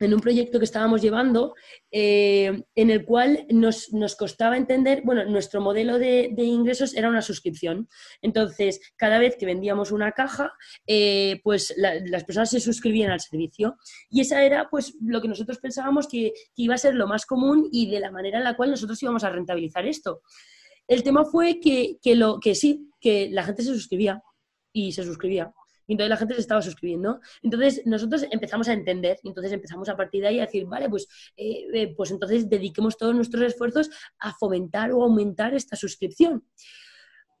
[0.00, 1.54] en un proyecto que estábamos llevando,
[1.90, 7.88] eh, en el cual nos, costaba entender, bueno, nuestro modelo de, ingresos era una suscripción.
[8.22, 10.52] Entonces, cada vez que vendíamos una caja,
[10.86, 13.76] eh, pues las personas se suscribían al servicio.
[14.08, 17.68] Y esa era, pues, lo que nosotros pensábamos que, iba a ser lo más común
[17.70, 20.22] y de la manera en la cual nosotros íbamos a rentabilizar esto.
[20.88, 24.22] El tema fue que, lo, que sí, que la gente se suscribía
[24.72, 25.52] y se suscribía
[25.90, 27.20] Y entonces la gente se estaba suscribiendo.
[27.42, 30.88] Entonces nosotros empezamos a entender, y entonces empezamos a partir de ahí a decir, vale,
[30.88, 36.44] pues, eh, eh, pues entonces dediquemos todos nuestros esfuerzos a fomentar o aumentar esta suscripción.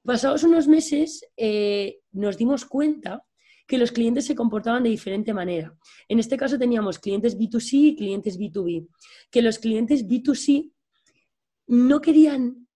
[0.02, 3.24] Pasados unos meses eh, nos dimos cuenta
[3.68, 5.72] que los clientes se comportaban de diferente manera.
[6.08, 8.88] En este caso teníamos clientes B2C y clientes B2B.
[9.30, 10.72] Que los clientes B2C
[11.68, 12.66] no querían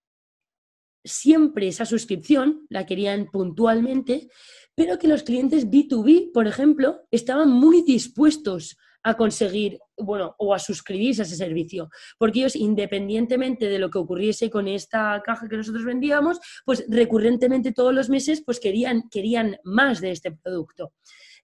[1.05, 4.27] siempre esa suscripción, la querían puntualmente,
[4.75, 10.57] pero que los clientes B2B, por ejemplo, estaban muy dispuestos a conseguir, bueno, o a
[10.57, 15.57] suscribirse a ese servicio, porque ellos, independientemente de lo que ocurriese con esta caja que
[15.57, 20.93] nosotros vendíamos, pues recurrentemente todos los meses, pues querían, querían más de este producto.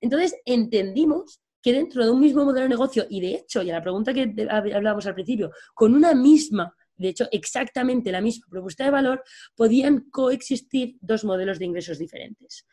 [0.01, 3.74] Entonces, entendimos que dentro de un mismo modelo de negocio, y de hecho, y a
[3.74, 8.83] la pregunta que hablábamos al principio, con una misma de hecho, exactamente la misma propuesta
[8.85, 9.23] de valor,
[9.55, 12.67] podían coexistir dos modelos de ingresos diferentes.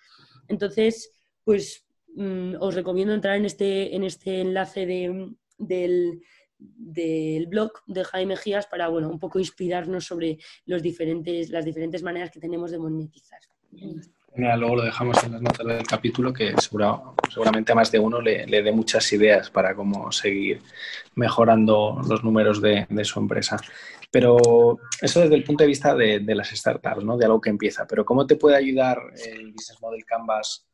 [0.49, 1.15] Entonces,
[1.45, 6.19] pues mm, os recomiendo entrar en este, en este enlace del,
[7.49, 12.31] blog de Jaime Gías para, bueno, un poco inspirarnos sobre los diferentes, las diferentes maneras
[12.31, 13.41] que tenemos de monetizar.
[14.37, 18.47] Luego lo dejamos en las notas del capítulo que seguramente a más de uno le,
[18.47, 20.63] dé muchas ideas para cómo seguir
[21.15, 23.57] mejorando los números de, su empresa.
[24.11, 27.17] Pero eso desde el punto de vista de, las startups, ¿no?
[27.17, 27.87] De algo que empieza.
[27.87, 30.67] Pero ¿cómo te puede ayudar el Business Model Canvas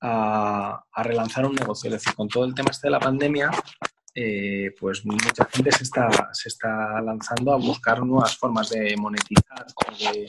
[0.00, 1.88] a, relanzar un negocio?
[1.88, 3.50] Es decir, con todo el tema este de la pandemia,
[4.14, 9.66] eh, pues mucha gente se está, lanzando a buscar nuevas formas de monetizar
[9.98, 10.26] de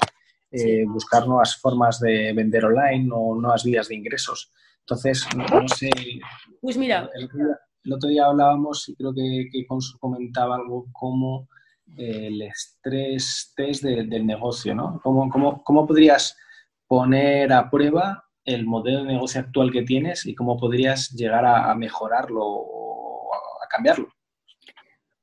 [0.52, 4.52] eh, buscar nuevas formas de vender online o nuevas vías de ingresos.
[4.80, 5.89] Entonces, no, sé.
[6.62, 7.10] Pues mira.
[7.14, 9.66] El, otro día, hablábamos y creo que, que
[10.00, 11.48] comentaba algo como
[11.95, 15.00] el estrés test del negocio, ¿no?
[15.04, 15.30] ¿Cómo,
[15.64, 16.36] cómo, podrías
[16.88, 21.74] poner a prueba el modelo de negocio actual que tienes y cómo podrías llegar a,
[21.76, 24.10] mejorarlo o a, cambiarlo?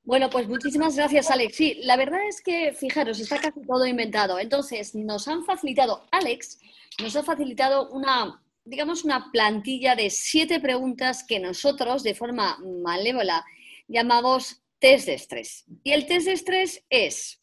[0.04, 1.56] Bueno, pues muchísimas gracias, Alex.
[1.56, 4.38] Sí, la verdad es que, fijaros, está casi todo inventado.
[4.38, 6.60] Entonces, nos han facilitado, Alex,
[7.02, 13.46] nos ha facilitado una, digamos, una plantilla de siete preguntas que nosotros, de forma malévola,
[13.88, 15.64] llamamos test de estrés.
[15.82, 17.40] Y el test de estrés es,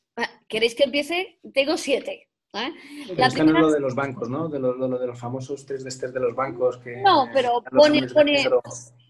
[0.48, 1.40] ¿queréis que empiece?
[1.56, 2.30] Tengo siete.
[2.54, 2.74] ¿Eh?
[3.16, 3.60] La es primera...
[3.60, 4.48] lo de los bancos, ¿no?
[4.50, 6.78] De, lo, de los famosos test de estrés de los bancos.
[6.78, 8.50] Que, no, pero pone, pone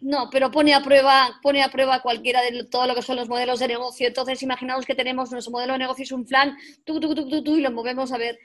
[0.01, 3.29] no, pero pone a prueba, pone a prueba cualquiera de todo lo que son los
[3.29, 4.07] modelos de negocio.
[4.07, 7.43] Entonces, imaginaos que tenemos nuestro modelo de negocio es un plan, tú, tú, tú, tú,
[7.43, 8.37] tú y lo movemos a ver,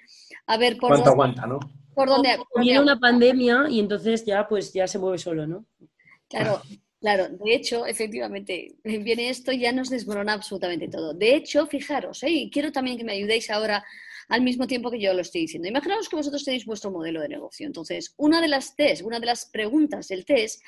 [0.46, 1.58] a ver por ¿Cuánto aguanta, no?
[1.94, 2.38] Por dónde.
[2.60, 5.64] Viene una pandemia y entonces ya, pues ya se mueve solo, ¿no?
[6.28, 6.60] Claro.
[6.98, 11.12] Claro, de hecho, efectivamente, viene esto y ya nos desmorona absolutamente todo.
[11.12, 12.30] De hecho, fijaros, ¿eh?
[12.30, 13.84] y quiero también que me ayudéis ahora
[14.28, 15.68] al mismo tiempo que yo lo estoy diciendo.
[15.68, 17.66] Imaginaos que vosotros tenéis vuestro modelo de negocio.
[17.66, 20.62] Entonces, una de las test, una de las preguntas del test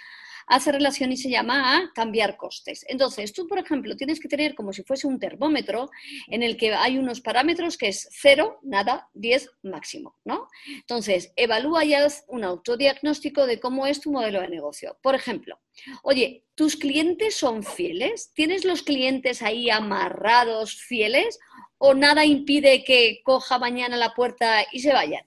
[0.49, 2.85] hace relación y se llama a cambiar costes.
[2.89, 5.91] Entonces, tú, por ejemplo, tienes que tener como si fuese un termómetro
[6.27, 10.49] en el que hay unos parámetros que es cero, nada, 10 máximo, ¿no?
[10.67, 14.99] Entonces, evalúa y haz un autodiagnóstico de cómo es tu modelo de negocio.
[15.03, 15.61] Por ejemplo,
[16.03, 18.33] oye, ¿tus clientes son fieles?
[18.35, 21.39] ¿Tienes los clientes ahí amarrados, fieles?
[21.79, 25.25] ¿O nada impide que coja mañana la puerta y se vayan?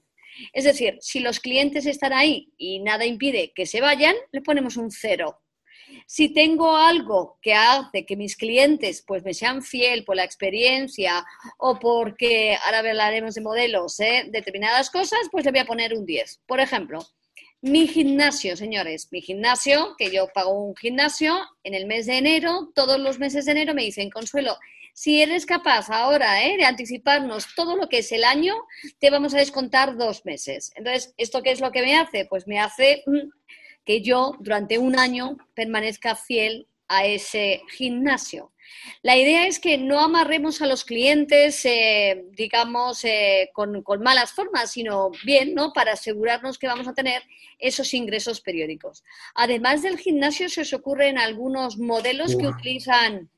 [0.54, 4.78] Es decir, si los clientes están ahí y nada impide que se vayan, le ponemos
[4.78, 5.40] un cero.
[6.08, 11.26] Si tengo algo que hace que mis clientes pues me sean fiel por la experiencia
[11.58, 14.26] o porque ahora hablaremos de modelos, ¿eh?
[14.30, 16.42] determinadas cosas, pues le voy a poner un 10.
[16.46, 17.06] Por ejemplo,
[17.62, 22.72] mi gimnasio, señores, mi gimnasio, que yo pago un gimnasio, en el mes de enero,
[22.74, 24.58] todos los meses de enero me dicen, Consuelo,
[25.02, 26.58] si eres capaz ahora ¿eh?
[26.58, 28.54] de anticiparnos todo lo que es el año,
[29.00, 30.72] te vamos a descontar dos meses.
[30.76, 32.26] Entonces, ¿esto qué es lo que me hace?
[32.26, 33.32] Pues me hace mm,
[33.84, 38.52] que yo durante un año permanezca fiel a ese gimnasio.
[39.02, 44.72] La idea es que no amarremos a los clientes, eh, digamos, eh, con, malas formas,
[44.72, 45.74] sino bien, ¿no?
[45.74, 47.24] Para asegurarnos que vamos a tener
[47.58, 49.04] esos ingresos periódicos.
[49.34, 53.32] Además del gimnasio, se os ocurren algunos modelos que utilizan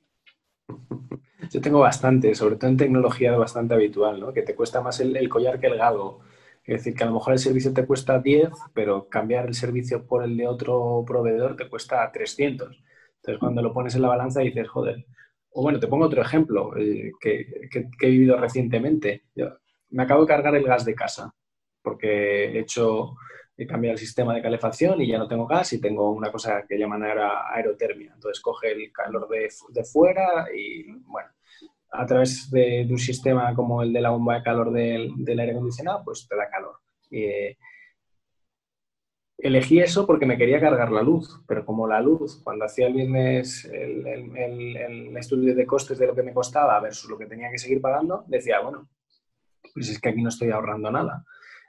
[1.54, 4.34] yo tengo bastante, sobre todo en tecnología bastante habitual, ¿no?
[4.34, 6.22] Que te cuesta más el, collar que el galgo.
[6.66, 10.06] Es decir, que a lo mejor el servicio te cuesta 10, pero cambiar el servicio
[10.08, 12.84] por el de otro proveedor te cuesta 300.
[13.18, 15.06] Entonces, cuando lo pones en la balanza dices, joder.
[15.52, 17.46] O bueno, te pongo otro ejemplo eh, que,
[18.02, 19.26] he vivido recientemente.
[19.90, 21.34] me acabo de cargar el gas de casa
[21.84, 23.16] porque he hecho
[23.56, 26.66] he cambiado el sistema de calefacción y ya no tengo gas y tengo una cosa
[26.68, 28.12] que llaman aerotermia.
[28.16, 31.30] Entonces coge el calor de, de fuera y bueno,
[31.94, 36.04] a través de, un sistema como el de la bomba de calor del, aire acondicionado,
[36.04, 36.80] pues te da calor.
[39.38, 42.94] elegí eso porque me quería cargar la luz, pero como la luz, cuando hacía el
[42.94, 47.52] viernes el, el, estudio de costes de lo que me costaba versus lo que tenía
[47.52, 48.90] que seguir pagando, decía, bueno,
[49.74, 51.26] pues es que aquí no estoy ahorrando nada.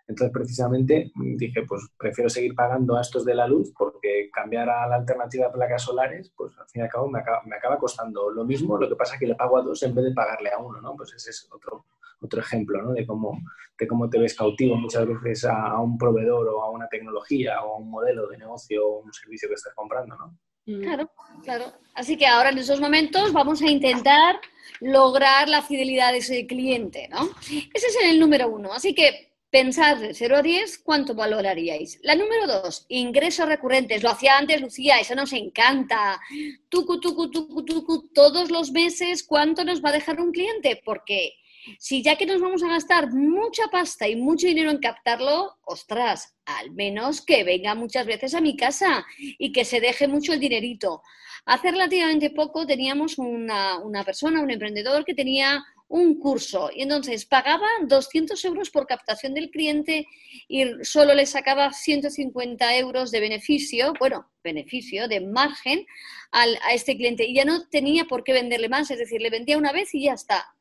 [0.07, 4.87] Entonces, precisamente dije, pues prefiero seguir pagando a estos de la luz porque cambiar a
[4.87, 7.79] la alternativa de placas solares, pues al fin y al cabo me acaba, me acaba
[7.79, 10.13] costando lo mismo, lo que pasa es que le pago a dos en vez de
[10.13, 10.95] pagarle a uno, ¿no?
[10.95, 11.87] Pues ese es otro,
[12.21, 12.93] otro ejemplo, ¿no?
[12.93, 13.41] De cómo,
[13.79, 17.75] de cómo te ves cautivo muchas veces a, un proveedor o a una tecnología o
[17.75, 20.39] a un modelo de negocio o un servicio que estás comprando, ¿no?
[20.67, 20.83] Mm.
[20.83, 21.11] Claro,
[21.43, 21.65] claro.
[21.95, 24.37] Así que ahora en esos momentos vamos a intentar
[24.81, 27.31] lograr la fidelidad de ese cliente, ¿no?
[27.41, 28.73] Ese es el número uno.
[28.73, 32.01] Así que Pensad de 0 a 10, ¿cuánto valoraríais?
[32.03, 34.03] La número 2, ingresos recurrentes.
[34.03, 36.21] Lo hacía antes Lucía, eso nos encanta.
[36.69, 40.83] Tucu, tucu, tucu, tucu, todos los meses, ¿cuánto nos va a dejar un cliente?
[40.85, 41.35] Porque
[41.79, 46.35] si ya que nos vamos a gastar mucha pasta y mucho dinero en captarlo, ostras,
[46.47, 49.07] al menos que venga muchas veces a mi casa
[49.39, 51.01] y que se deje mucho el dinerito.
[51.45, 55.65] Hace relativamente poco teníamos una, una persona, un emprendedor que tenía
[55.95, 60.09] un curso y entonces pagaba 200 euros por captación del cliente
[60.49, 65.87] y solo le sacaba 150 euros de beneficio, bueno, beneficio, de margen
[66.33, 69.57] a este cliente y ya no tenía por qué venderle más, es decir, le vendía
[69.57, 70.57] una vez y ya está.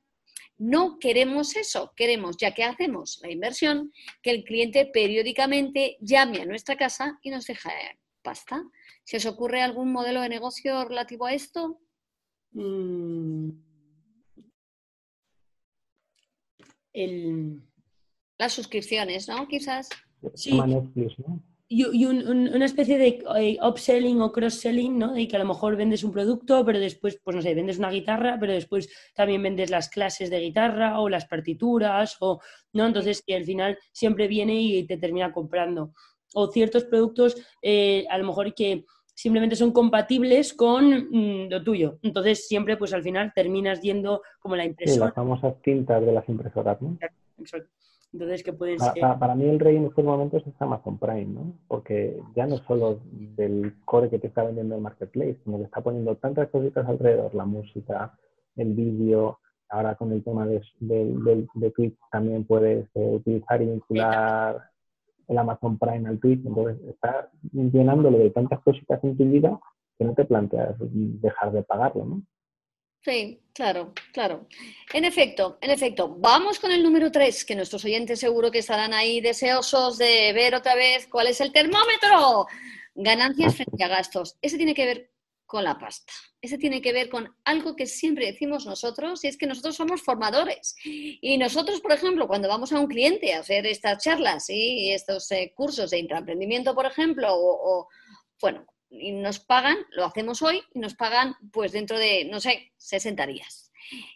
[0.59, 6.45] No queremos eso, queremos, ya que hacemos la inversión, que el cliente periódicamente llame a
[6.45, 7.71] nuestra casa y nos deje
[8.21, 8.63] pasta.
[9.03, 11.79] ¿Se os ocurre algún modelo de negocio relativo a esto?
[12.51, 13.72] Mm.
[16.93, 17.61] El...
[18.37, 19.47] Las suscripciones, ¿no?
[19.47, 19.89] Quizás.
[20.35, 20.59] Sí.
[21.75, 25.13] Y, una especie de eh, upselling o cross-selling, ¿no?
[25.13, 27.89] De que a lo mejor vendes un producto, pero después, pues no sé, vendes una
[27.89, 32.41] guitarra, pero después también vendes las clases de guitarra o las partituras, o,
[32.73, 32.85] ¿no?
[32.85, 35.93] Entonces, que al final siempre viene y te termina comprando.
[36.35, 41.99] O ciertos productos, eh, a lo mejor que simplemente son compatibles con mm, lo tuyo.
[42.01, 44.93] Entonces siempre pues al final terminas yendo como la impresora.
[44.93, 46.97] Sí, las famosas tintas de las impresoras, ¿no?
[47.39, 47.69] Exacto.
[48.13, 49.03] Entonces, que pueden para, ser...
[49.19, 51.53] para, mí el rey en estos momentos es Amazon Prime, ¿no?
[51.67, 55.81] Porque ya no solo del core que te está vendiendo el marketplace, sino que está
[55.81, 58.15] poniendo tantas cositas alrededor, la música,
[58.55, 59.39] el vídeo,
[59.69, 64.61] ahora con el tema de, de, de, Twitch también puedes eh, utilizar y vincular
[65.33, 69.59] el Amazon Prime al Twitch, entonces está llenándolo de tantas cositas en tu vida
[69.97, 72.21] que no te planteas dejar de pagarlo, ¿no?
[73.01, 74.47] Sí, claro, claro.
[74.93, 76.15] En efecto, en efecto.
[76.19, 80.55] Vamos con el número 3, que nuestros oyentes seguro que estarán ahí deseosos de ver
[80.55, 82.47] otra vez cuál es el termómetro.
[82.95, 84.37] Ganancias frente a gastos.
[84.41, 85.12] Ese tiene que ver
[85.45, 86.13] con la pasta.
[86.41, 90.01] Ese tiene que ver con algo que siempre decimos nosotros y es que nosotros somos
[90.01, 90.75] formadores.
[90.83, 95.31] Y nosotros, por ejemplo, cuando vamos a un cliente a hacer estas charlas y estos
[95.31, 97.87] eh, cursos de intraemprendimiento, por ejemplo, o,
[98.41, 102.73] bueno, y nos pagan, lo hacemos hoy y nos pagan pues dentro de, no sé,
[102.77, 103.62] 60 días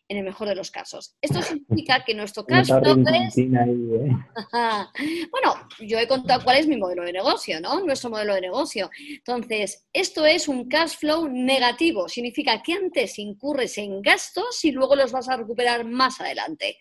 [0.10, 1.16] en el mejor de los casos.
[1.22, 3.38] Esto significa que nuestro caso es...
[3.38, 3.50] ¿eh?
[5.32, 7.82] bueno, yo he contado cuál es mi modelo de negocio, ¿no?
[7.82, 8.90] Nuestro modelo de negocio.
[9.10, 12.08] Entonces, esto es un cash flow negativo.
[12.08, 16.78] Significa que antes incurres en gastos y luego los vas a recuperar más adelante.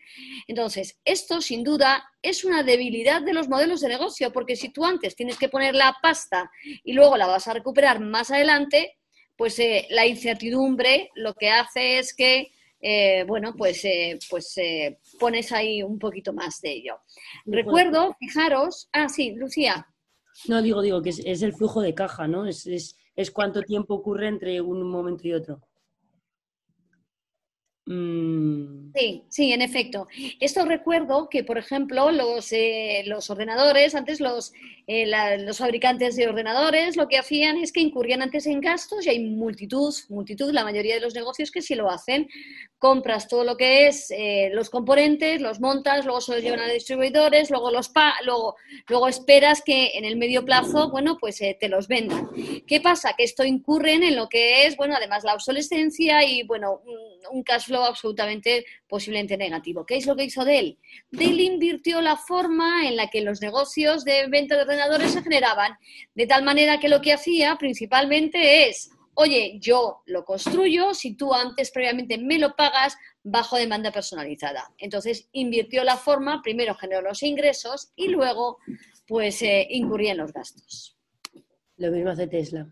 [0.46, 4.84] Entonces, esto sin duda es una debilidad de los modelos de negocio, porque si tú
[4.84, 6.50] antes tienes que poner la pasta
[6.84, 8.98] y luego la vas a recuperar más adelante,
[9.36, 12.52] pues eh, la incertidumbre lo que hace es que
[12.88, 17.00] eh, bueno, pues, eh, pues eh, pones ahí un poquito más de ello.
[17.44, 19.88] Recuerdo, fijaros, ah, sí, Lucía.
[20.46, 22.46] No, digo, digo, que es, el flujo de caja, ¿no?
[22.46, 25.60] Es, es, cuánto tiempo ocurre entre un momento y otro.
[27.86, 28.92] Mm.
[28.94, 30.06] Sí, sí, en efecto.
[30.38, 32.52] Esto recuerdo que, por ejemplo, los,
[33.06, 34.52] los ordenadores, antes los,
[34.86, 39.20] los fabricantes de ordenadores lo que hacían es que incurrían antes en gastos y hay
[39.20, 42.28] multitud, multitud, la mayoría de los negocios que sí lo hacen,
[42.78, 46.68] compras todo lo que es eh, los componentes, los montas, luego se los llevan a
[46.68, 48.56] distribuidores, luego los pa luego,
[48.88, 52.28] luego esperas que en el medio plazo, bueno, pues eh, te los vendan.
[52.66, 53.14] ¿Qué pasa?
[53.16, 56.82] Que esto incurren en lo que es, bueno, además la obsolescencia y, bueno,
[57.30, 59.84] un, cash flow absolutamente posiblemente negativo.
[59.84, 60.78] ¿Qué es lo que hizo Dell?
[61.10, 65.76] Dell invirtió la forma en la que los negocios de venta de ordenadores se generaban,
[66.14, 71.32] de tal manera que lo que hacía principalmente es oye, yo lo construyo, si tú
[71.32, 74.72] antes previamente me lo pagas, bajo demanda personalizada.
[74.78, 78.58] Entonces invirtió la forma, primero generó los ingresos y luego
[79.06, 80.96] pues eh, incurría en los gastos.
[81.78, 82.70] Lo mismo hace Tesla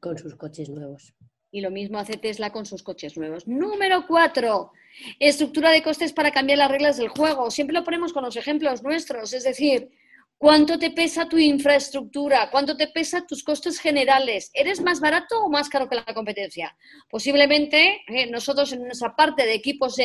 [0.00, 1.14] con sus coches nuevos.
[1.50, 3.46] Y lo mismo hace Tesla con sus coches nuevos.
[3.46, 4.72] Número cuatro,
[5.18, 7.50] estructura de costes para cambiar las reglas del juego.
[7.50, 9.90] Siempre lo ponemos con los ejemplos nuestros, es decir,
[10.44, 12.50] ¿Cuánto te pesa tu infraestructura?
[12.50, 14.50] ¿Cuánto te pesa tus costes generales?
[14.52, 16.76] ¿Eres más barato o más caro que la competencia?
[17.08, 19.96] Posiblemente eh, nosotros en nuestra parte de equipos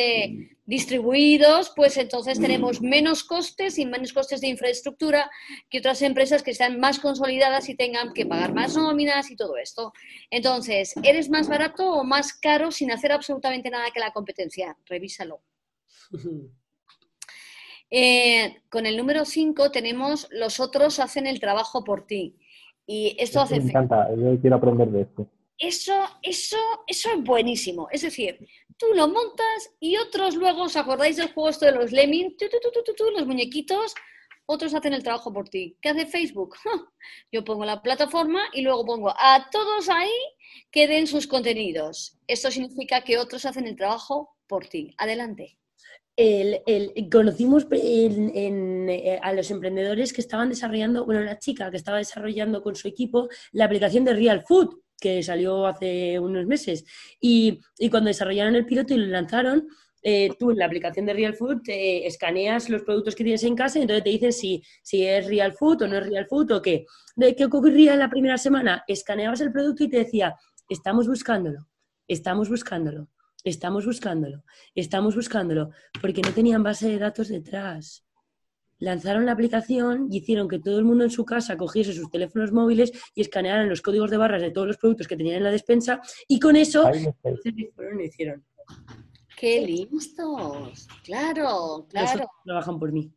[0.64, 5.30] distribuidos, pues entonces tenemos menos costes y menos costes de infraestructura
[5.68, 9.58] que otras empresas que están más consolidadas y tengan que pagar más nóminas y todo
[9.58, 9.92] esto.
[10.30, 14.74] Entonces, ¿eres más barato o más caro sin hacer absolutamente nada que la competencia?
[14.86, 15.42] Revísalo.
[17.90, 22.36] Eh, con el número 5 tenemos los otros hacen el trabajo por ti.
[22.86, 23.60] Y esto hace...
[23.60, 25.28] Me encanta, yo quiero aprender de esto.
[25.58, 27.88] Eso, eso, eso es buenísimo.
[27.90, 31.92] Es decir, tú lo montas y otros luego, ¿os acordáis del juego esto de los
[31.92, 32.34] lemmings?
[33.14, 33.94] los muñequitos,
[34.46, 35.76] otros hacen el trabajo por ti.
[35.82, 36.56] ¿Qué hace Facebook?
[37.32, 40.10] Yo pongo la plataforma y luego pongo a todos ahí
[40.70, 42.18] que den sus contenidos.
[42.26, 44.94] Esto significa que otros hacen el trabajo por ti.
[44.96, 45.59] Adelante
[46.20, 52.62] el, conocimos eh, a los emprendedores que estaban desarrollando, bueno, la chica que estaba desarrollando
[52.62, 56.84] con su equipo la aplicación de Real Food, que salió hace unos meses.
[57.20, 57.60] Y,
[57.90, 59.66] cuando desarrollaron el piloto y lo lanzaron,
[60.02, 63.78] eh, tú en la aplicación de Real Food escaneas los productos que tienes en casa
[63.78, 66.62] y entonces te dicen si, si es Real Food o no es Real Food o
[66.62, 66.84] qué.
[67.16, 68.84] ¿De qué ocurría en la primera semana?
[68.86, 70.34] Escaneabas el producto y te decía,
[70.68, 71.66] estamos buscándolo,
[72.06, 73.08] estamos buscándolo
[73.44, 75.70] Estamos buscándolo, estamos buscándolo,
[76.00, 78.04] porque no tenían base de datos detrás.
[78.78, 82.52] Lanzaron la aplicación y hicieron que todo el mundo en su casa cogiese sus teléfonos
[82.52, 85.50] móviles y escanearan los códigos de barras de todos los productos que tenían en la
[85.50, 88.44] despensa y con eso lo hicieron.
[89.36, 90.86] ¡Qué listos!
[91.02, 92.28] Claro, claro.
[92.44, 93.10] trabajan por mí.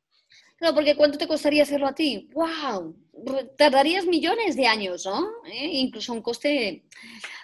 [0.55, 2.29] Claro, porque ¿cuánto te costaría hacerlo a ti?
[2.33, 2.95] ¡Wow!
[3.57, 5.27] Tardarías millones de años, ¿no?
[5.45, 5.67] ¿Eh?
[5.73, 6.85] Incluso un coste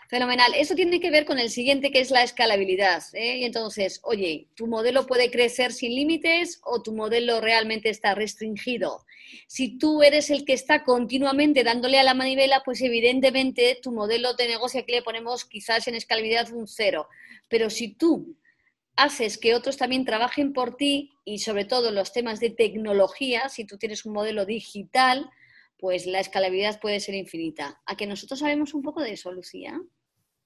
[0.10, 0.56] Fenomenal.
[0.56, 3.04] Eso tiene que ver con el siguiente, que es la escalabilidad.
[3.14, 3.38] ¿eh?
[3.38, 9.06] Y entonces, oye, ¿tu modelo puede crecer sin límites o tu modelo realmente está restringido?
[9.46, 14.34] Si tú eres el que está continuamente dándole a la manivela, pues evidentemente tu modelo
[14.34, 17.08] de negocio aquí le ponemos quizás en escalabilidad un cero.
[17.48, 18.36] Pero si tú
[18.96, 23.64] haces que otros también trabajen por ti y sobre todo los temas de tecnología, si
[23.64, 25.30] tú tienes un modelo digital,
[25.78, 27.80] pues la escalabilidad puede ser infinita.
[27.86, 29.80] ¿A que nosotros sabemos un poco de eso, Lucía?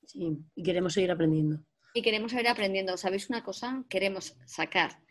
[0.06, 1.60] Sí, y queremos seguir aprendiendo.
[1.94, 2.98] Y queremos seguir aprendiendo.
[2.98, 3.84] ¿Sabéis una cosa?
[3.90, 5.04] Queremos sacar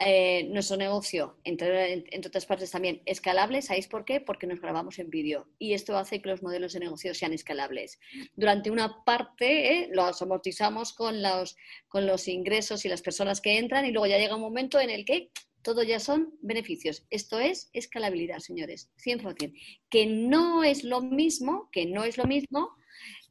[0.00, 3.62] eh, nuestro negocio, entre, otras partes también, escalable.
[3.62, 4.20] ¿Sabéis por qué?
[4.20, 5.48] Porque nos grabamos en vídeo.
[5.58, 7.98] Y esto hace que los modelos de negocio sean escalables.
[8.36, 11.56] Durante una parte eh, los amortizamos con los,
[11.88, 14.90] con los ingresos y las personas que entran y luego ya llega un momento en
[14.90, 15.32] el que
[15.62, 17.04] todo ya son beneficios.
[17.10, 19.52] Esto es escalabilidad, señores, 100%.
[19.90, 22.77] Que no es lo mismo, que no es lo mismo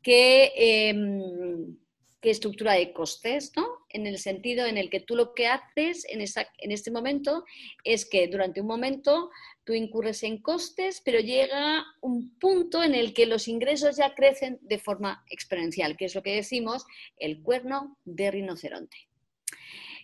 [0.09, 1.75] Em,
[2.21, 3.67] que, estructura de costes, ¿no?
[3.89, 7.43] En el sentido en el que tú lo que haces en, este momento
[7.83, 9.29] es que durante un momento
[9.65, 14.59] tú incurres en costes, pero llega un punto en el que los ingresos ya crecen
[14.61, 16.85] de forma exponencial, que es lo que decimos
[17.17, 18.97] el cuerno de rinoceronte.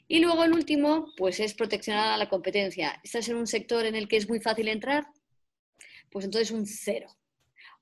[0.08, 3.00] Y luego el último, pues es proteccionar a la competencia.
[3.04, 5.06] ¿Estás en un sector en el que es muy fácil entrar?
[6.10, 7.08] Pues entonces un cero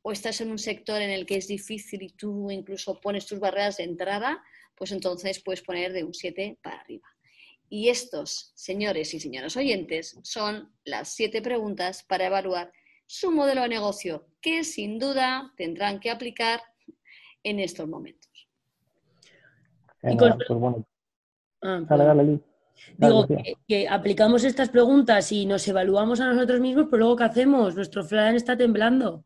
[0.01, 3.39] o estás en un sector en el que es difícil y tú incluso pones tus
[3.39, 4.43] barreras de entrada,
[4.75, 7.07] pues entonces puedes poner de un 7 para arriba.
[7.69, 12.71] Y estos, señores y señoras oyentes, son las siete preguntas para evaluar
[13.05, 16.61] su modelo de negocio, que sin duda tendrán que aplicar
[17.43, 18.29] en estos momentos.
[20.01, 20.15] Pues
[21.61, 22.15] ah,
[22.97, 27.23] Digo que, que, aplicamos estas preguntas y nos evaluamos a nosotros mismos, pero luego ¿qué
[27.23, 27.75] hacemos?
[27.75, 29.23] Nuestro flan está temblando.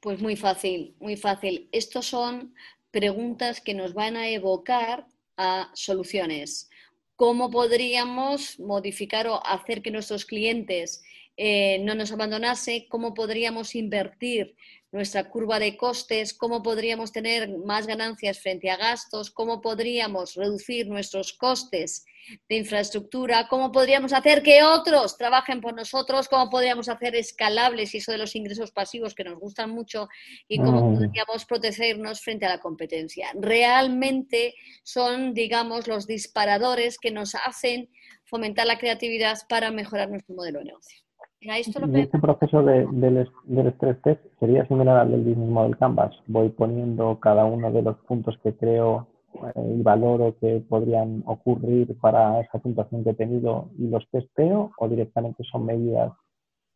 [0.00, 1.68] Pues muy fácil, muy fácil.
[1.72, 2.54] Estos son
[2.92, 6.70] preguntas que nos van a evocar a soluciones.
[7.16, 11.02] ¿Cómo podríamos modificar o hacer que nuestros clientes
[11.36, 12.86] eh, no nos abandonase?
[12.88, 14.54] ¿Cómo podríamos invertir
[14.90, 20.88] nuestra curva de costes, cómo podríamos tener más ganancias frente a gastos, cómo podríamos reducir
[20.88, 22.06] nuestros costes
[22.48, 27.98] de infraestructura, cómo podríamos hacer que otros trabajen por nosotros, cómo podríamos hacer escalables y
[27.98, 30.08] eso de los ingresos pasivos que nos gustan mucho
[30.46, 33.30] y cómo podríamos protegernos frente a la competencia.
[33.34, 37.90] Realmente son, digamos, los disparadores que nos hacen
[38.24, 41.07] fomentar la creatividad para mejorar nuestro modelo de negocio.
[41.40, 46.12] Este proceso del, estrés test sería similar al del Business Model Canvas.
[46.26, 49.06] Voy poniendo cada uno de los puntos que creo
[49.54, 54.72] eh, y valoro que podrían ocurrir para esa puntuación que he tenido y los testeo
[54.78, 56.12] o directamente son medidas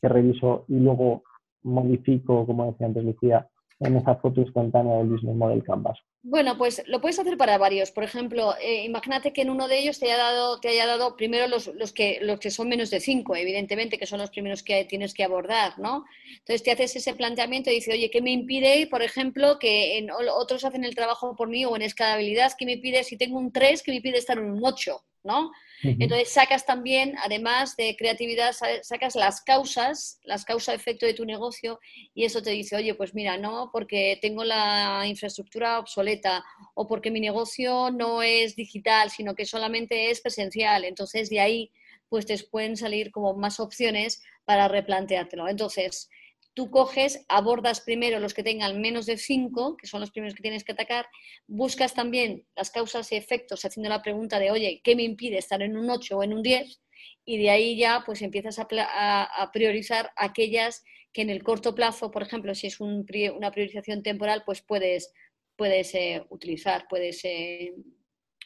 [0.00, 1.24] que reviso y luego
[1.64, 3.48] modifico, como decía antes Lucía,
[3.80, 5.98] en esa foto instantánea del Business Model Canvas.
[6.24, 7.90] Bueno, pues lo puedes hacer para varios.
[7.90, 11.16] Por ejemplo, eh, imagínate que en uno de ellos te haya dado, te haya dado
[11.16, 14.62] primero los, los, que, los que son menos de cinco, evidentemente, que son los primeros
[14.62, 16.04] que tienes que abordar, ¿no?
[16.38, 20.10] Entonces te haces ese planteamiento y dices, oye, ¿qué me impide, por ejemplo, que en,
[20.12, 23.50] otros hacen el trabajo por mí o en escalabilidad, ¿qué me impide, si tengo un
[23.52, 25.50] 3, que me impide estar en un 8, ¿no?
[25.82, 31.80] Entonces sacas también, además de creatividad, sacas las causas, las causas-efecto de tu negocio
[32.14, 37.10] y eso te dice, oye, pues mira, no, porque tengo la infraestructura obsoleta o porque
[37.10, 40.84] mi negocio no es digital, sino que solamente es presencial.
[40.84, 41.72] Entonces de ahí
[42.08, 45.48] pues te pueden salir como más opciones para replanteártelo.
[45.48, 46.10] Entonces,
[46.54, 50.42] tú coges, abordas primero los que tengan menos de 5, que son los primeros que
[50.42, 51.06] tienes que atacar,
[51.46, 55.62] buscas también las causas y efectos haciendo la pregunta de, oye, ¿qué me impide estar
[55.62, 56.80] en un 8 o en un 10?
[57.24, 62.22] Y de ahí ya pues empiezas a, priorizar aquellas que en el corto plazo, por
[62.22, 65.12] ejemplo, si es una priorización temporal, pues puedes,
[65.56, 67.74] puedes eh, utilizar, puedes eh,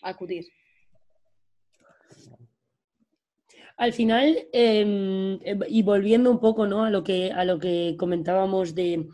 [0.03, 0.47] acudir.
[3.79, 6.85] Al final, em, em, y volviendo un poco ¿no?
[6.85, 9.07] a, lo que, a lo que comentábamos de,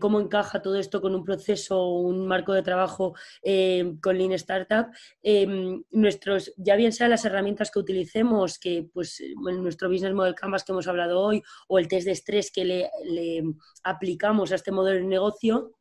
[0.00, 4.88] cómo encaja todo esto con un proceso, un marco de trabajo em, con Lean Startup,
[5.92, 10.72] nuestros, ya bien sean las herramientas que utilicemos, que pues nuestro Business Model Canvas que
[10.72, 13.42] hemos hablado hoy, o el test de estrés que le
[13.84, 15.77] aplicamos a este modelo de negocio,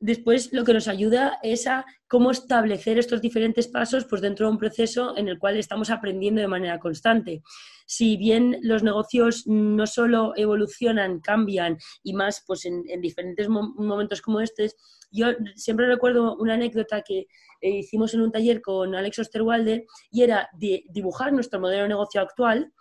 [0.00, 4.52] después lo que nos ayuda es a cómo establecer estos diferentes pasos pues dentro de
[4.52, 7.42] un proceso en el cual estamos aprendiendo de manera constante.
[7.86, 14.40] Si bien los negocios no solo evolucionan, cambian y más pues en, diferentes momentos como
[14.40, 14.70] este,
[15.10, 17.26] yo siempre recuerdo una anécdota que
[17.60, 22.20] eh, hicimos en un taller con Alex Osterwalder y era dibujar nuestro modelo de negocio
[22.20, 22.72] actual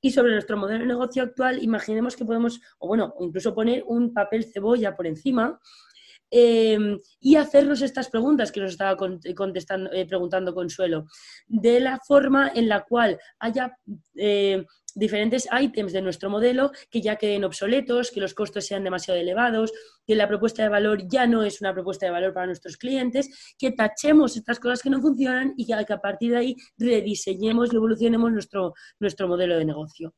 [0.00, 4.12] y sobre nuestro modelo de negocio actual, imaginemos que podemos, o bueno, incluso poner un
[4.12, 5.58] papel cebolla por encima
[6.30, 11.06] Em, y hacernos estas preguntas que nos estaba contestando, eh, preguntando Consuelo,
[11.46, 13.76] de la forma en la cual haya
[14.16, 14.64] eh,
[14.94, 19.72] diferentes ítems de nuestro modelo que ya queden obsoletos, que los costos sean demasiado elevados,
[20.06, 23.54] que la propuesta de valor ya no es una propuesta de valor para nuestros clientes,
[23.58, 27.76] que tachemos estas cosas que no funcionan y que a partir de ahí rediseñemos y
[27.76, 30.14] evolucionemos nuestro, nuestro modelo de negocio.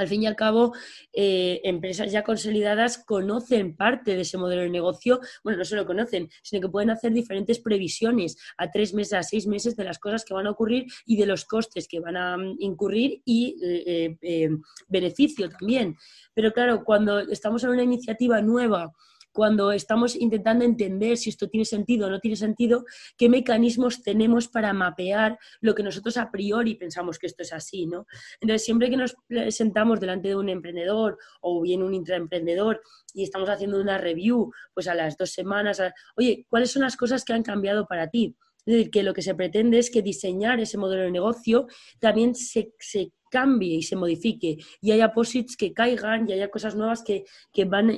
[0.00, 0.74] Al fin y al cabo,
[1.12, 6.30] eh, empresas ya consolidadas conocen parte de ese modelo de negocio, bueno, no solo conocen,
[6.42, 10.24] sino que pueden hacer diferentes previsiones a tres meses, a seis meses de las cosas
[10.24, 14.16] que van a ocurrir y de los costes que van a mm, incurrir y eh,
[14.22, 14.50] eh,
[14.88, 15.96] beneficio también.
[16.34, 18.92] Pero claro, cuando estamos en una iniciativa nueva,
[19.32, 22.84] cuando estamos intentando entender si esto tiene sentido o no tiene sentido,
[23.16, 27.86] qué mecanismos tenemos para mapear lo que nosotros a priori pensamos que esto es así,
[27.86, 28.06] ¿no?
[28.40, 29.16] Entonces, siempre que nos
[29.50, 32.82] sentamos delante de un emprendedor o bien un intraemprendedor
[33.14, 35.80] y estamos haciendo una review, pues a las dos semanas,
[36.16, 38.36] oye, ¿cuáles son las cosas que han cambiado para ti?
[38.66, 41.66] Es decir, que lo que se pretende es que diseñar ese modelo de negocio
[41.98, 46.74] también se, se cambie y se modifique y haya posits que caigan y haya cosas
[46.74, 47.24] nuevas que,
[47.64, 47.90] van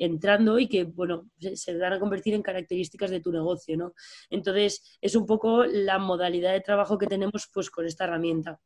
[0.00, 3.92] entrando y que, bueno, se, van a convertir en características de tu negocio, ¿no?
[4.30, 8.58] Entonces, es un poco la modalidad de trabajo que tenemos pues con esta herramienta.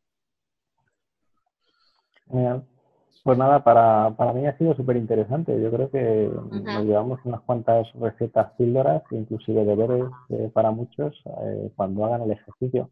[3.25, 5.61] Pues nada, para, mí ha sido súper interesante.
[5.61, 6.31] Yo creo que
[6.63, 12.31] nos llevamos unas cuantas recetas píldoras, inclusive deberes eh, para muchos eh, cuando hagan el
[12.31, 12.91] ejercicio.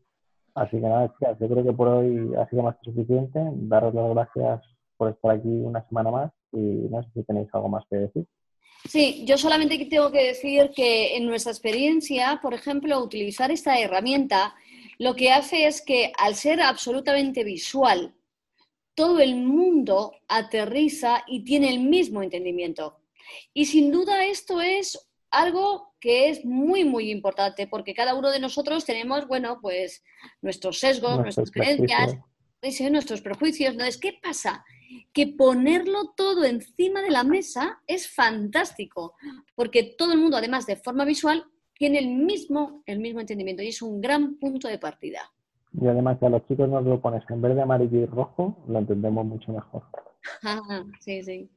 [0.56, 3.38] Así que nada, chicas, yo creo que por hoy ha sido más que suficiente.
[3.52, 4.62] Daros las gracias
[4.96, 8.26] por estar aquí una semana más y no sé si tenéis algo más que decir.
[8.88, 14.54] Sí, yo solamente tengo que decir que en nuestra experiencia, por ejemplo, utilizar esta herramienta
[14.98, 18.14] lo que hace es que al ser absolutamente visual,
[18.94, 22.96] todo el mundo aterriza y tiene el mismo entendimiento.
[23.52, 25.06] Y sin duda esto es
[25.36, 30.02] algo que es muy, muy importante, porque cada uno de nosotros tenemos, bueno, pues
[30.42, 32.16] nuestros sesgos, nuestras creencias,
[32.90, 33.72] nuestros prejuicios.
[33.72, 34.64] Entonces, ¿qué pasa?
[35.12, 39.14] Que ponerlo todo encima de la mesa es fantástico,
[39.54, 41.44] porque todo el mundo, además de forma visual,
[41.78, 45.20] tiene el mismo, el mismo entendimiento y es un gran punto de partida.
[45.78, 48.78] Y además, si a los chicos nos lo pones en verde, amarillo y rojo, lo
[48.78, 49.82] entendemos mucho mejor.
[51.00, 51.50] sí, sí.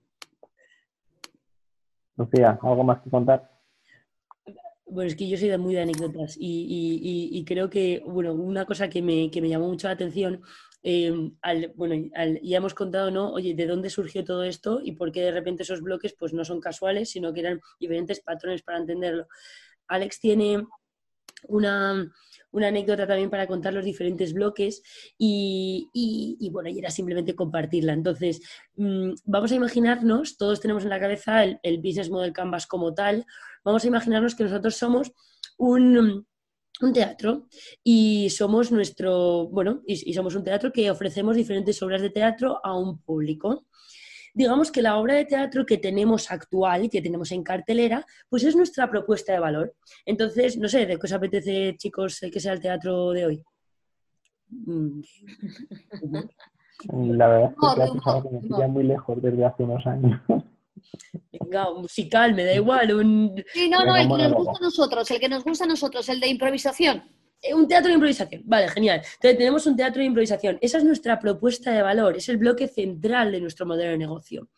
[2.17, 3.58] Lucía, ¿algo más que contar?
[4.89, 8.89] Bueno, es que yo soy de muy de anécdotas y, creo que, bueno, una cosa
[8.89, 10.41] que me, llamó mucho la atención,
[10.81, 11.35] em,
[11.75, 12.09] bueno,
[12.41, 13.31] ya hemos contado, ¿no?
[13.31, 16.43] Oye, ¿de dónde surgió todo esto y por qué de repente esos bloques pues no
[16.43, 19.27] son casuales, sino que eran diferentes patrones para entenderlo?
[19.87, 20.65] Alex tiene
[21.47, 22.11] una,
[22.53, 24.81] anécdota también para contar los diferentes bloques
[25.17, 27.93] y, bueno, y era simplemente compartirla.
[27.93, 28.41] Entonces,
[28.75, 32.93] mm, vamos a imaginarnos, todos tenemos en la cabeza el, el, Business Model Canvas como
[32.93, 33.25] tal,
[33.63, 35.11] vamos a imaginarnos que nosotros somos
[35.57, 36.25] un,
[36.81, 37.47] un teatro
[37.83, 42.77] y somos nuestro, bueno, y, somos un teatro que ofrecemos diferentes obras de teatro a
[42.77, 43.65] un público.
[44.39, 48.45] Digamos que la obra de teatro que tenemos actual, y que tenemos en cartelera, pues
[48.45, 49.75] es nuestra propuesta de valor.
[50.05, 53.43] Entonces, no sé, ¿de qué os apetece, chicos, que sea el teatro de hoy?
[54.47, 55.01] Mm,
[57.17, 60.21] la verdad es que, me pilla muy lejos desde hace unos años.
[61.33, 62.93] Venga, musical, me da igual.
[62.93, 63.43] Un...
[63.53, 66.07] Sí, no, no, el que nos gusta a nosotros, el que nos gusta a nosotros,
[66.07, 67.03] el de improvisación.
[67.41, 68.97] Eh, un teatro de improvisación, vale, genial.
[68.97, 70.57] Entonces tenemos un teatro de improvisación.
[70.61, 74.49] Esa es nuestra propuesta de valor, es el bloque central de nuestro modelo de negocio.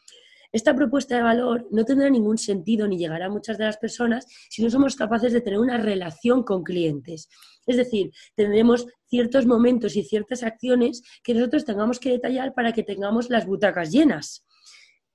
[0.51, 4.25] Esta propuesta de valor no tendrá ningún sentido ni llegará a muchas de las personas
[4.49, 7.29] si no somos capaces de tener una relación con clientes.
[7.65, 12.83] Es decir, tendremos ciertos momentos y ciertas acciones que nosotros tengamos que detallar para que
[12.83, 14.45] tengamos las butacas llenas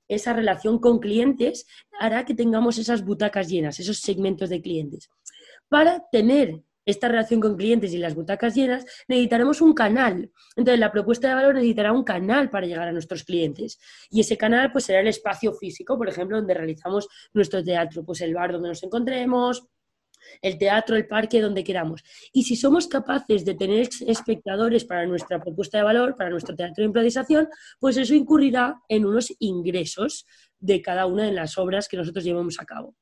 [0.09, 1.67] esa relación con clientes
[1.99, 5.11] hará que tengamos esas butacas llenas, esos segmentos de clientes.
[5.69, 10.31] Para tener esta relación con clientes y las butacas llenas, necesitaremos un canal.
[10.57, 13.79] Entonces, la propuesta de valor necesitará un canal para llegar a nuestros clientes.
[14.11, 18.21] Y ese canal pues, será el espacio físico, por ejemplo, donde realizamos nuestro teatro, pues
[18.23, 19.69] el bar donde nos encontremos,
[20.41, 22.03] el teatro, el parque, donde queramos.
[22.33, 26.83] Y si somos capaces de tener espectadores para nuestra propuesta de valor, para nuestro teatro
[26.83, 30.27] de improvisación, pues eso incurrirá en unos ingresos
[30.59, 32.95] de cada una de las obras que nosotros llevamos a cabo.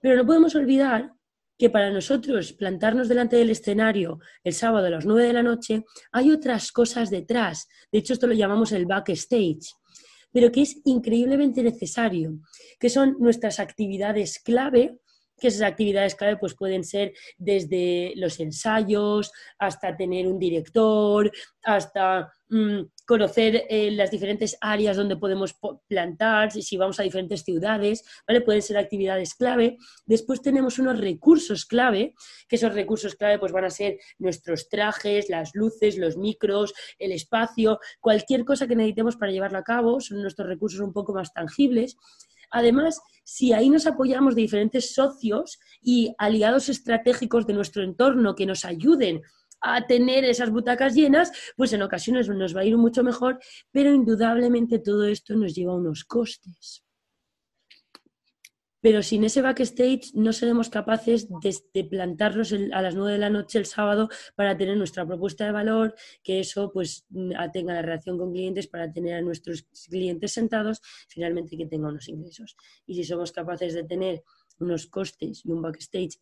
[0.00, 1.12] Pero no podemos olvidar
[1.56, 5.84] que para nosotros plantarnos delante del escenario el sábado a las 9 de la noche,
[6.12, 7.68] hay otras cosas detrás.
[7.92, 9.74] De hecho, esto lo llamamos el backstage
[10.34, 12.40] pero que es increíblemente necesario,
[12.80, 14.98] que son nuestras actividades clave
[15.38, 21.30] que esas actividades clave pues pueden ser desde los ensayos hasta tener un director,
[21.62, 22.32] hasta
[23.06, 25.56] conocer eh, las diferentes áreas donde podemos
[25.88, 28.42] plantar, si vamos a diferentes ciudades, ¿vale?
[28.42, 29.78] Pueden ser actividades clave.
[30.06, 32.14] Después tenemos unos recursos clave,
[32.48, 37.12] que esos recursos clave pues van a ser nuestros trajes, las luces, los micros, el
[37.12, 41.32] espacio, cualquier cosa que necesitemos para llevarlo a cabo, son nuestros recursos un poco más
[41.32, 41.96] tangibles.
[42.50, 48.46] Además, si ahí nos apoyamos de diferentes socios y aliados estratégicos de nuestro entorno que
[48.46, 49.22] nos ayuden
[49.64, 53.38] a tener esas butacas llenas, pues en ocasiones nos va a ir mucho mejor,
[53.70, 56.84] pero indudablemente todo esto nos lleva a unos costes
[58.84, 61.26] pero sin ese backstage no seremos capaces
[61.72, 65.52] de, plantarnos a las 9 de la noche el sábado para tener nuestra propuesta de
[65.52, 70.32] valor, que eso pues mm, tenga la relación con clientes para tener a nuestros clientes
[70.32, 72.58] sentados, finalmente que tenga unos ingresos.
[72.84, 74.22] Y si somos capaces de tener
[74.58, 76.18] unos costes y un backstage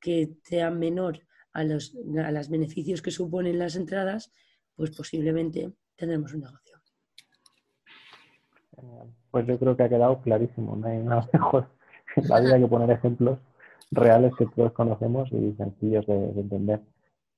[0.00, 1.20] que sean menor
[1.56, 4.32] a los a los beneficios que suponen las entradas,
[4.74, 6.76] pues posiblemente tendremos un negocio.
[9.30, 11.76] Pues yo creo que ha quedado clarísimo, no hay nada mejor
[12.16, 13.38] la vida hay que poner ejemplos
[13.90, 16.80] reales que todos conocemos y sencillos de, entender.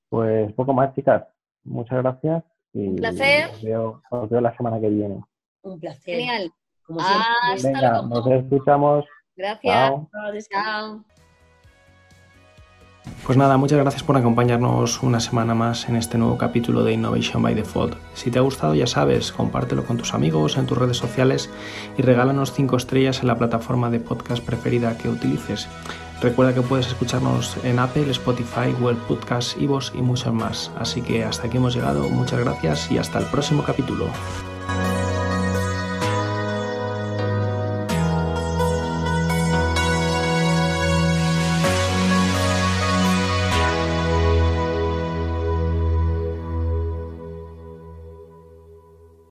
[0.09, 1.23] Pues poco más, chicas.
[1.63, 2.43] Muchas gracias.
[2.73, 3.49] Y Un placer.
[3.51, 5.23] Os veo, os veo la semana que viene.
[5.61, 6.15] Un placer.
[6.15, 6.51] Genial.
[6.85, 6.99] Como
[7.63, 9.05] Venga, nos escuchamos.
[9.35, 9.91] Gracias.
[10.51, 11.05] Chao.
[13.29, 17.43] Pues nada, muchas gracias por acompañarnos una semana más en este nuevo capítulo de Innovation
[17.43, 17.93] by Default.
[18.15, 21.47] Si te ha gustado, ya sabes, compártelo con tus amigos en tus redes sociales
[21.95, 25.67] y regálanos 5 estrellas en la plataforma de podcast preferida que utilices.
[26.23, 30.71] Recuerda que puedes escucharnos en Apple, Spotify, Google Podcasts, Ivos y muchos más.
[30.79, 32.09] Así que hasta aquí hemos llegado.
[32.09, 34.07] Muchas gracias y hasta el próximo capítulo.